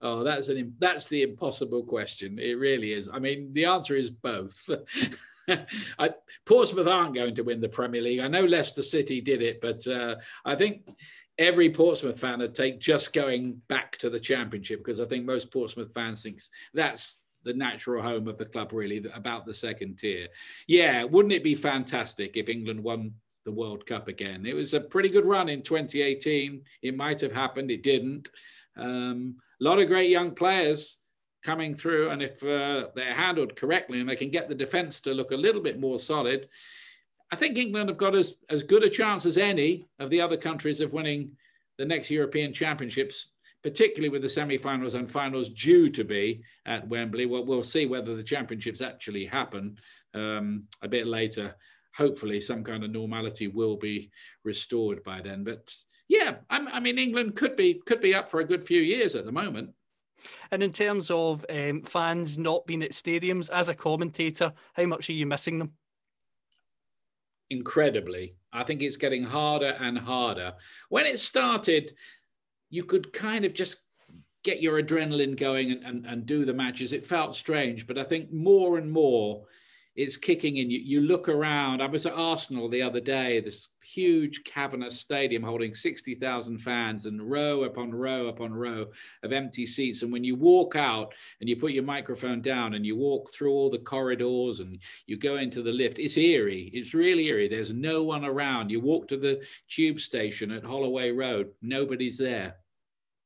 Oh, 0.00 0.22
that's 0.22 0.46
an 0.48 0.76
that's 0.78 1.08
the 1.08 1.22
impossible 1.22 1.82
question. 1.82 2.38
It 2.38 2.52
really 2.52 2.92
is. 2.92 3.10
I 3.12 3.18
mean, 3.18 3.52
the 3.52 3.64
answer 3.64 3.96
is 3.96 4.10
both. 4.10 4.70
I, 5.98 6.10
Portsmouth 6.44 6.86
aren't 6.86 7.14
going 7.14 7.34
to 7.34 7.42
win 7.42 7.60
the 7.60 7.68
Premier 7.68 8.02
League. 8.02 8.20
I 8.20 8.28
know 8.28 8.44
Leicester 8.44 8.82
City 8.82 9.20
did 9.20 9.42
it, 9.42 9.60
but 9.60 9.86
uh, 9.86 10.16
I 10.44 10.54
think 10.54 10.88
every 11.38 11.70
Portsmouth 11.70 12.18
fan 12.18 12.40
would 12.40 12.54
take 12.54 12.80
just 12.80 13.12
going 13.12 13.60
back 13.68 13.96
to 13.98 14.10
the 14.10 14.20
Championship 14.20 14.80
because 14.80 15.00
I 15.00 15.06
think 15.06 15.24
most 15.24 15.52
Portsmouth 15.52 15.92
fans 15.92 16.22
think 16.22 16.40
that's 16.74 17.20
the 17.44 17.54
natural 17.54 18.02
home 18.02 18.28
of 18.28 18.36
the 18.36 18.44
club, 18.44 18.72
really, 18.72 19.04
about 19.14 19.46
the 19.46 19.54
second 19.54 19.98
tier. 19.98 20.28
Yeah, 20.66 21.04
wouldn't 21.04 21.32
it 21.32 21.44
be 21.44 21.54
fantastic 21.54 22.36
if 22.36 22.48
England 22.48 22.82
won 22.82 23.12
the 23.44 23.52
World 23.52 23.86
Cup 23.86 24.08
again? 24.08 24.44
It 24.44 24.54
was 24.54 24.74
a 24.74 24.80
pretty 24.80 25.08
good 25.08 25.24
run 25.24 25.48
in 25.48 25.62
2018. 25.62 26.62
It 26.82 26.96
might 26.96 27.20
have 27.20 27.32
happened, 27.32 27.70
it 27.70 27.82
didn't. 27.82 28.28
Um, 28.76 29.36
a 29.60 29.64
lot 29.64 29.78
of 29.78 29.86
great 29.86 30.10
young 30.10 30.34
players 30.34 30.98
coming 31.42 31.74
through. 31.74 32.10
And 32.10 32.22
if 32.22 32.42
uh, 32.42 32.88
they're 32.94 33.14
handled 33.14 33.56
correctly 33.56 34.00
and 34.00 34.08
they 34.08 34.16
can 34.16 34.30
get 34.30 34.48
the 34.48 34.54
defence 34.54 35.00
to 35.00 35.14
look 35.14 35.30
a 35.30 35.36
little 35.36 35.62
bit 35.62 35.80
more 35.80 35.98
solid, 35.98 36.48
I 37.30 37.36
think 37.36 37.56
England 37.56 37.88
have 37.88 37.98
got 37.98 38.14
as, 38.14 38.36
as 38.48 38.62
good 38.62 38.82
a 38.84 38.90
chance 38.90 39.26
as 39.26 39.38
any 39.38 39.86
of 39.98 40.10
the 40.10 40.20
other 40.20 40.36
countries 40.36 40.80
of 40.80 40.92
winning 40.92 41.32
the 41.76 41.84
next 41.84 42.10
European 42.10 42.52
Championships, 42.52 43.28
particularly 43.62 44.08
with 44.08 44.22
the 44.22 44.28
semi-finals 44.28 44.94
and 44.94 45.10
finals 45.10 45.50
due 45.50 45.90
to 45.90 46.04
be 46.04 46.42
at 46.66 46.88
Wembley. 46.88 47.26
Well, 47.26 47.44
we'll 47.44 47.62
see 47.62 47.86
whether 47.86 48.16
the 48.16 48.22
championships 48.22 48.80
actually 48.80 49.26
happen 49.26 49.78
um, 50.14 50.64
a 50.82 50.88
bit 50.88 51.06
later. 51.06 51.54
Hopefully, 51.94 52.40
some 52.40 52.64
kind 52.64 52.84
of 52.84 52.90
normality 52.90 53.48
will 53.48 53.76
be 53.76 54.10
restored 54.44 55.02
by 55.04 55.20
then. 55.20 55.44
But 55.44 55.74
yeah, 56.08 56.36
I'm, 56.48 56.68
i 56.68 56.80
mean, 56.80 56.98
England 56.98 57.36
could 57.36 57.56
be 57.56 57.82
could 57.86 58.00
be 58.00 58.14
up 58.14 58.30
for 58.30 58.40
a 58.40 58.44
good 58.44 58.64
few 58.64 58.80
years 58.80 59.14
at 59.14 59.24
the 59.24 59.32
moment. 59.32 59.70
And 60.50 60.62
in 60.62 60.72
terms 60.72 61.10
of 61.10 61.44
um, 61.48 61.82
fans 61.82 62.38
not 62.38 62.66
being 62.66 62.82
at 62.82 62.92
stadiums, 62.92 63.50
as 63.50 63.68
a 63.68 63.74
commentator, 63.74 64.52
how 64.74 64.86
much 64.86 65.08
are 65.08 65.14
you 65.14 65.26
missing 65.26 65.58
them? 65.58 65.72
Incredibly. 67.50 68.34
I 68.52 68.64
think 68.64 68.82
it's 68.82 68.96
getting 68.96 69.24
harder 69.24 69.76
and 69.80 69.98
harder. 69.98 70.54
When 70.88 71.06
it 71.06 71.18
started, 71.18 71.94
you 72.70 72.84
could 72.84 73.12
kind 73.12 73.44
of 73.44 73.54
just 73.54 73.78
get 74.42 74.62
your 74.62 74.82
adrenaline 74.82 75.36
going 75.36 75.72
and, 75.72 75.84
and, 75.84 76.06
and 76.06 76.26
do 76.26 76.44
the 76.44 76.52
matches. 76.52 76.92
It 76.92 77.06
felt 77.06 77.34
strange, 77.34 77.86
but 77.86 77.98
I 77.98 78.04
think 78.04 78.32
more 78.32 78.78
and 78.78 78.90
more 78.90 79.44
it's 79.98 80.16
kicking 80.16 80.58
in. 80.58 80.70
You, 80.70 80.78
you 80.78 81.00
look 81.00 81.28
around. 81.28 81.82
I 81.82 81.86
was 81.86 82.06
at 82.06 82.12
Arsenal 82.12 82.68
the 82.68 82.80
other 82.80 83.00
day, 83.00 83.40
this 83.40 83.66
huge 83.82 84.44
cavernous 84.44 85.00
stadium 85.00 85.42
holding 85.42 85.74
60,000 85.74 86.58
fans 86.58 87.04
and 87.06 87.20
row 87.20 87.64
upon 87.64 87.90
row 87.90 88.28
upon 88.28 88.54
row 88.54 88.86
of 89.24 89.32
empty 89.32 89.66
seats. 89.66 90.02
And 90.02 90.12
when 90.12 90.22
you 90.22 90.36
walk 90.36 90.76
out 90.76 91.12
and 91.40 91.48
you 91.48 91.56
put 91.56 91.72
your 91.72 91.82
microphone 91.82 92.40
down 92.40 92.74
and 92.74 92.86
you 92.86 92.96
walk 92.96 93.32
through 93.32 93.50
all 93.50 93.70
the 93.70 93.78
corridors 93.78 94.60
and 94.60 94.78
you 95.06 95.18
go 95.18 95.38
into 95.38 95.62
the 95.62 95.72
lift, 95.72 95.98
it's 95.98 96.16
eerie. 96.16 96.70
It's 96.72 96.94
really 96.94 97.26
eerie. 97.26 97.48
There's 97.48 97.72
no 97.72 98.04
one 98.04 98.24
around. 98.24 98.70
You 98.70 98.80
walk 98.80 99.08
to 99.08 99.16
the 99.16 99.44
tube 99.68 99.98
station 99.98 100.52
at 100.52 100.64
Holloway 100.64 101.10
Road, 101.10 101.50
nobody's 101.60 102.18
there. 102.18 102.54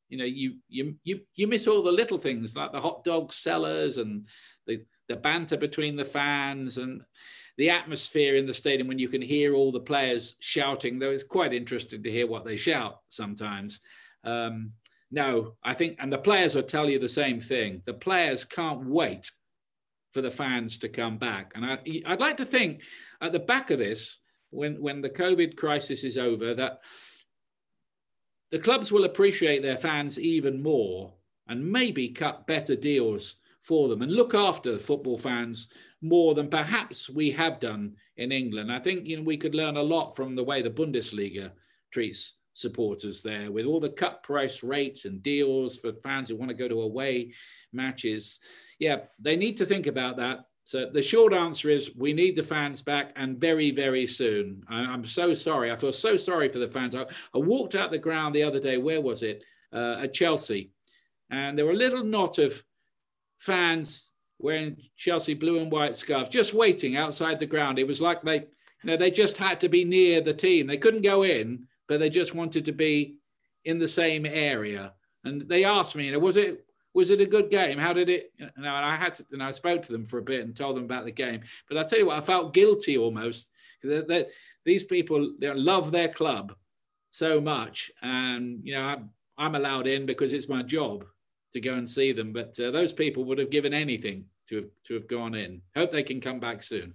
you 0.08 0.16
know, 0.16 0.24
you 0.24 0.56
you 0.68 0.94
you 1.04 1.20
you 1.34 1.46
miss 1.46 1.66
all 1.66 1.82
the 1.82 1.92
little 1.92 2.18
things 2.18 2.56
like 2.56 2.72
the 2.72 2.80
hot 2.80 3.04
dog 3.04 3.30
sellers 3.32 3.98
and 3.98 4.26
the 4.66 4.84
the 5.08 5.16
banter 5.16 5.56
between 5.56 5.96
the 5.96 6.04
fans 6.04 6.78
and 6.78 7.04
the 7.58 7.70
atmosphere 7.70 8.36
in 8.36 8.46
the 8.46 8.54
stadium 8.54 8.88
when 8.88 8.98
you 8.98 9.08
can 9.08 9.22
hear 9.22 9.54
all 9.54 9.72
the 9.72 9.80
players 9.80 10.36
shouting. 10.40 10.98
Though 10.98 11.10
it's 11.10 11.22
quite 11.22 11.52
interesting 11.52 12.02
to 12.02 12.10
hear 12.10 12.26
what 12.26 12.44
they 12.44 12.56
shout 12.56 13.00
sometimes. 13.08 13.80
Um, 14.24 14.72
no, 15.10 15.56
I 15.62 15.74
think, 15.74 15.98
and 16.00 16.10
the 16.10 16.18
players 16.18 16.54
will 16.54 16.62
tell 16.62 16.88
you 16.88 16.98
the 16.98 17.08
same 17.08 17.40
thing. 17.40 17.82
The 17.84 17.92
players 17.92 18.44
can't 18.46 18.86
wait 18.86 19.30
for 20.12 20.22
the 20.22 20.30
fans 20.30 20.78
to 20.78 20.88
come 20.88 21.18
back. 21.18 21.52
And 21.54 21.66
I, 21.66 21.78
I'd 22.06 22.20
like 22.20 22.38
to 22.38 22.44
think 22.44 22.82
at 23.20 23.32
the 23.32 23.38
back 23.38 23.70
of 23.70 23.78
this, 23.78 24.18
when, 24.50 24.80
when 24.80 25.00
the 25.00 25.10
COVID 25.10 25.56
crisis 25.56 26.04
is 26.04 26.16
over, 26.16 26.54
that 26.54 26.80
the 28.50 28.58
clubs 28.58 28.92
will 28.92 29.04
appreciate 29.04 29.62
their 29.62 29.76
fans 29.76 30.18
even 30.18 30.62
more 30.62 31.12
and 31.48 31.70
maybe 31.72 32.08
cut 32.10 32.46
better 32.46 32.76
deals 32.76 33.36
for 33.62 33.88
them 33.88 34.02
and 34.02 34.12
look 34.12 34.34
after 34.34 34.78
football 34.78 35.16
fans 35.16 35.68
more 36.02 36.34
than 36.34 36.48
perhaps 36.48 37.08
we 37.08 37.30
have 37.30 37.60
done 37.60 37.94
in 38.16 38.32
England. 38.32 38.72
I 38.72 38.80
think 38.80 39.06
you 39.06 39.16
know 39.16 39.22
we 39.22 39.36
could 39.36 39.54
learn 39.54 39.76
a 39.76 39.82
lot 39.82 40.14
from 40.14 40.34
the 40.34 40.44
way 40.44 40.60
the 40.60 40.70
Bundesliga 40.70 41.52
treats 41.92 42.34
supporters 42.54 43.22
there 43.22 43.50
with 43.50 43.64
all 43.64 43.80
the 43.80 43.88
cut 43.88 44.22
price 44.22 44.62
rates 44.62 45.04
and 45.04 45.22
deals 45.22 45.78
for 45.78 45.92
fans 45.92 46.28
who 46.28 46.36
want 46.36 46.50
to 46.50 46.56
go 46.56 46.68
to 46.68 46.82
away 46.82 47.32
matches. 47.72 48.40
Yeah, 48.78 49.00
they 49.18 49.36
need 49.36 49.56
to 49.58 49.66
think 49.66 49.86
about 49.86 50.16
that. 50.18 50.40
So 50.64 50.88
the 50.90 51.02
short 51.02 51.32
answer 51.32 51.70
is 51.70 51.96
we 51.96 52.12
need 52.12 52.36
the 52.36 52.42
fans 52.42 52.82
back 52.82 53.12
and 53.16 53.40
very, 53.40 53.70
very 53.72 54.06
soon. 54.06 54.62
I, 54.68 54.82
am 54.82 55.04
so 55.04 55.34
sorry. 55.34 55.72
I 55.72 55.76
feel 55.76 55.92
so 55.92 56.16
sorry 56.16 56.48
for 56.48 56.58
the 56.58 56.68
fans. 56.68 56.94
I, 56.94 57.02
I, 57.34 57.38
walked 57.38 57.74
out 57.74 57.90
the 57.90 57.98
ground 57.98 58.34
the 58.34 58.44
other 58.44 58.60
day. 58.60 58.78
Where 58.78 59.00
was 59.00 59.22
it? 59.22 59.42
Uh, 59.72 59.98
at 60.02 60.12
Chelsea. 60.12 60.70
And 61.30 61.58
there 61.58 61.64
were 61.64 61.72
a 61.72 61.76
little 61.76 62.04
knot 62.04 62.38
of 62.38 62.62
fans 63.42 64.08
wearing 64.38 64.76
Chelsea 64.96 65.34
blue 65.34 65.60
and 65.60 65.70
white 65.70 65.96
scarves, 65.96 66.28
just 66.28 66.54
waiting 66.54 66.96
outside 66.96 67.40
the 67.40 67.46
ground. 67.46 67.78
It 67.78 67.86
was 67.86 68.00
like 68.00 68.22
they, 68.22 68.36
you 68.36 68.44
know, 68.84 68.96
they 68.96 69.10
just 69.10 69.36
had 69.36 69.58
to 69.60 69.68
be 69.68 69.84
near 69.84 70.20
the 70.20 70.32
team. 70.32 70.66
They 70.66 70.78
couldn't 70.78 71.02
go 71.02 71.24
in, 71.24 71.66
but 71.88 71.98
they 71.98 72.08
just 72.08 72.34
wanted 72.34 72.64
to 72.66 72.72
be 72.72 73.16
in 73.64 73.78
the 73.78 73.88
same 73.88 74.26
area. 74.26 74.94
And 75.24 75.42
they 75.42 75.64
asked 75.64 75.96
me, 75.96 76.06
you 76.06 76.12
know, 76.12 76.20
was 76.20 76.36
it 76.36 76.64
was 76.94 77.10
it 77.10 77.20
a 77.20 77.26
good 77.26 77.50
game? 77.50 77.78
How 77.78 77.92
did 77.92 78.08
it? 78.08 78.32
You 78.38 78.46
know, 78.46 78.52
and 78.56 78.86
I 78.86 78.94
had 78.94 79.14
to, 79.16 79.26
and 79.32 79.42
I 79.42 79.50
spoke 79.50 79.82
to 79.82 79.92
them 79.92 80.04
for 80.04 80.18
a 80.18 80.22
bit 80.22 80.44
and 80.44 80.54
told 80.54 80.76
them 80.76 80.84
about 80.84 81.04
the 81.04 81.12
game. 81.12 81.40
But 81.68 81.78
I 81.78 81.84
tell 81.84 81.98
you 81.98 82.06
what, 82.06 82.18
I 82.18 82.20
felt 82.20 82.54
guilty 82.54 82.96
almost 82.96 83.50
because 83.80 84.24
these 84.64 84.84
people 84.84 85.34
they 85.40 85.52
love 85.52 85.90
their 85.90 86.08
club 86.08 86.54
so 87.10 87.40
much, 87.40 87.90
and 88.02 88.60
you 88.62 88.74
know, 88.74 88.82
I'm, 88.82 89.10
I'm 89.36 89.54
allowed 89.56 89.88
in 89.88 90.06
because 90.06 90.32
it's 90.32 90.48
my 90.48 90.62
job 90.62 91.04
to 91.52 91.60
go 91.60 91.74
and 91.74 91.88
see 91.88 92.12
them. 92.12 92.32
But 92.32 92.58
uh, 92.58 92.70
those 92.70 92.92
people 92.92 93.24
would 93.24 93.38
have 93.38 93.50
given 93.50 93.74
anything 93.74 94.24
to 94.48 94.56
have 94.56 94.70
to 94.84 94.94
have 94.94 95.08
gone 95.08 95.34
in. 95.34 95.62
Hope 95.76 95.90
they 95.90 96.02
can 96.02 96.20
come 96.20 96.40
back 96.40 96.62
soon. 96.62 96.94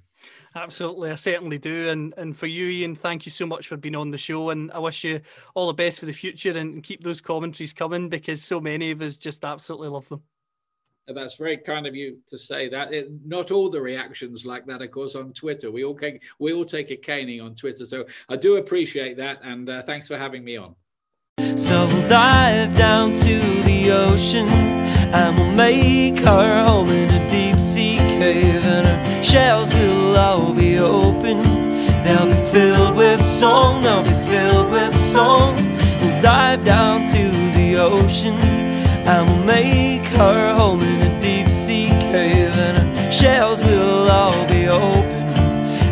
Absolutely, 0.56 1.12
I 1.12 1.15
certainly 1.15 1.58
do. 1.58 1.89
And 1.89 2.13
and 2.17 2.36
for 2.36 2.48
you, 2.48 2.67
Ian, 2.67 2.96
thank 2.96 3.26
you 3.26 3.32
so 3.32 3.46
much 3.46 3.67
for 3.67 3.78
being 3.78 3.96
on 3.96 4.12
the 4.12 4.17
show. 4.17 4.50
And 4.50 4.72
I 4.72 4.80
wish 4.80 5.04
you 5.04 5.22
all 5.56 5.67
the 5.67 5.74
best 5.74 6.00
for 6.00 6.06
the 6.06 6.13
future 6.13 6.58
and 6.58 6.84
keep 6.84 7.04
those 7.04 7.22
commentaries 7.22 7.74
coming 7.74 8.10
because 8.10 8.43
so 8.43 8.60
many 8.60 8.91
of 8.91 9.02
us 9.02 9.17
just 9.17 9.46
absolutely 9.46 9.89
love 9.89 10.10
them. 10.10 10.22
That's 11.08 11.36
very 11.36 11.58
kind 11.58 11.88
of 11.88 11.96
you 11.96 12.17
to 12.28 12.38
say 12.38 12.67
that. 12.70 12.93
It, 12.93 13.10
not 13.26 13.52
all 13.52 13.70
the 13.70 13.82
reactions 13.82 14.46
like 14.46 14.65
that, 14.65 14.82
of 14.82 14.91
course, 14.91 15.15
on 15.15 15.32
Twitter. 15.32 15.72
We 15.72 15.86
all 15.86 15.96
take, 15.96 16.22
we 16.38 16.52
all 16.52 16.65
take 16.65 16.91
a 16.91 16.98
caning 16.98 17.39
on 17.39 17.56
Twitter, 17.56 17.86
so 17.86 18.06
I 18.28 18.36
do 18.36 18.58
appreciate 18.58 19.15
that. 19.15 19.39
And 19.41 19.70
uh, 19.70 19.84
thanks 19.84 20.10
for 20.10 20.17
having 20.17 20.43
me 20.43 20.58
on. 20.58 20.76
So 21.56 21.88
we'll 21.88 22.10
dive 22.10 22.76
down 22.78 23.13
to 23.13 23.57
the 23.78 23.92
ocean 23.92 24.48
and 25.13 25.38
we'll 25.38 25.52
make 25.52 26.26
our 26.26 26.63
home 26.63 26.90
in 26.90 27.10
a 27.10 27.30
deep 27.30 27.56
sea 27.56 27.98
cave, 27.98 28.66
and 28.66 28.88
our 28.88 29.24
shells 29.24 29.74
will 29.74 30.18
all 30.18 30.54
be 30.54 30.78
open. 30.80 31.38
They'll 32.04 32.26
be 32.26 32.52
filled 32.52 32.98
with 32.98 33.22
song, 33.22 33.82
they'll 33.82 34.04
be 34.04 34.18
filled 34.32 34.72
with 34.72 34.94
song. 34.94 35.56
We'll 36.00 36.22
dive 36.22 36.63
down 36.66 37.06
to 37.06 37.24
the 37.58 37.78
ocean 37.78 38.36
and 39.10 39.26
we'll 39.28 39.46
make 39.46 40.12
our 40.20 40.54
home 40.54 40.82
in 40.82 41.02
a 41.10 41.20
deep 41.22 41.48
sea 41.48 41.90
cave, 42.12 42.56
and 42.68 42.78
our 42.78 43.12
shells 43.12 43.62
will 43.63 44.10
all 44.10 44.46
be 44.48 44.68
open. 44.68 45.24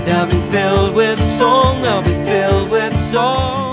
They'll 0.05 0.27
be 0.27 0.41
filled 0.51 0.95
with 0.95 1.19
song, 1.37 1.81
they'll 1.81 2.03
be 2.03 2.17
filled 2.29 2.71
with 2.71 2.93
song. 2.97 3.64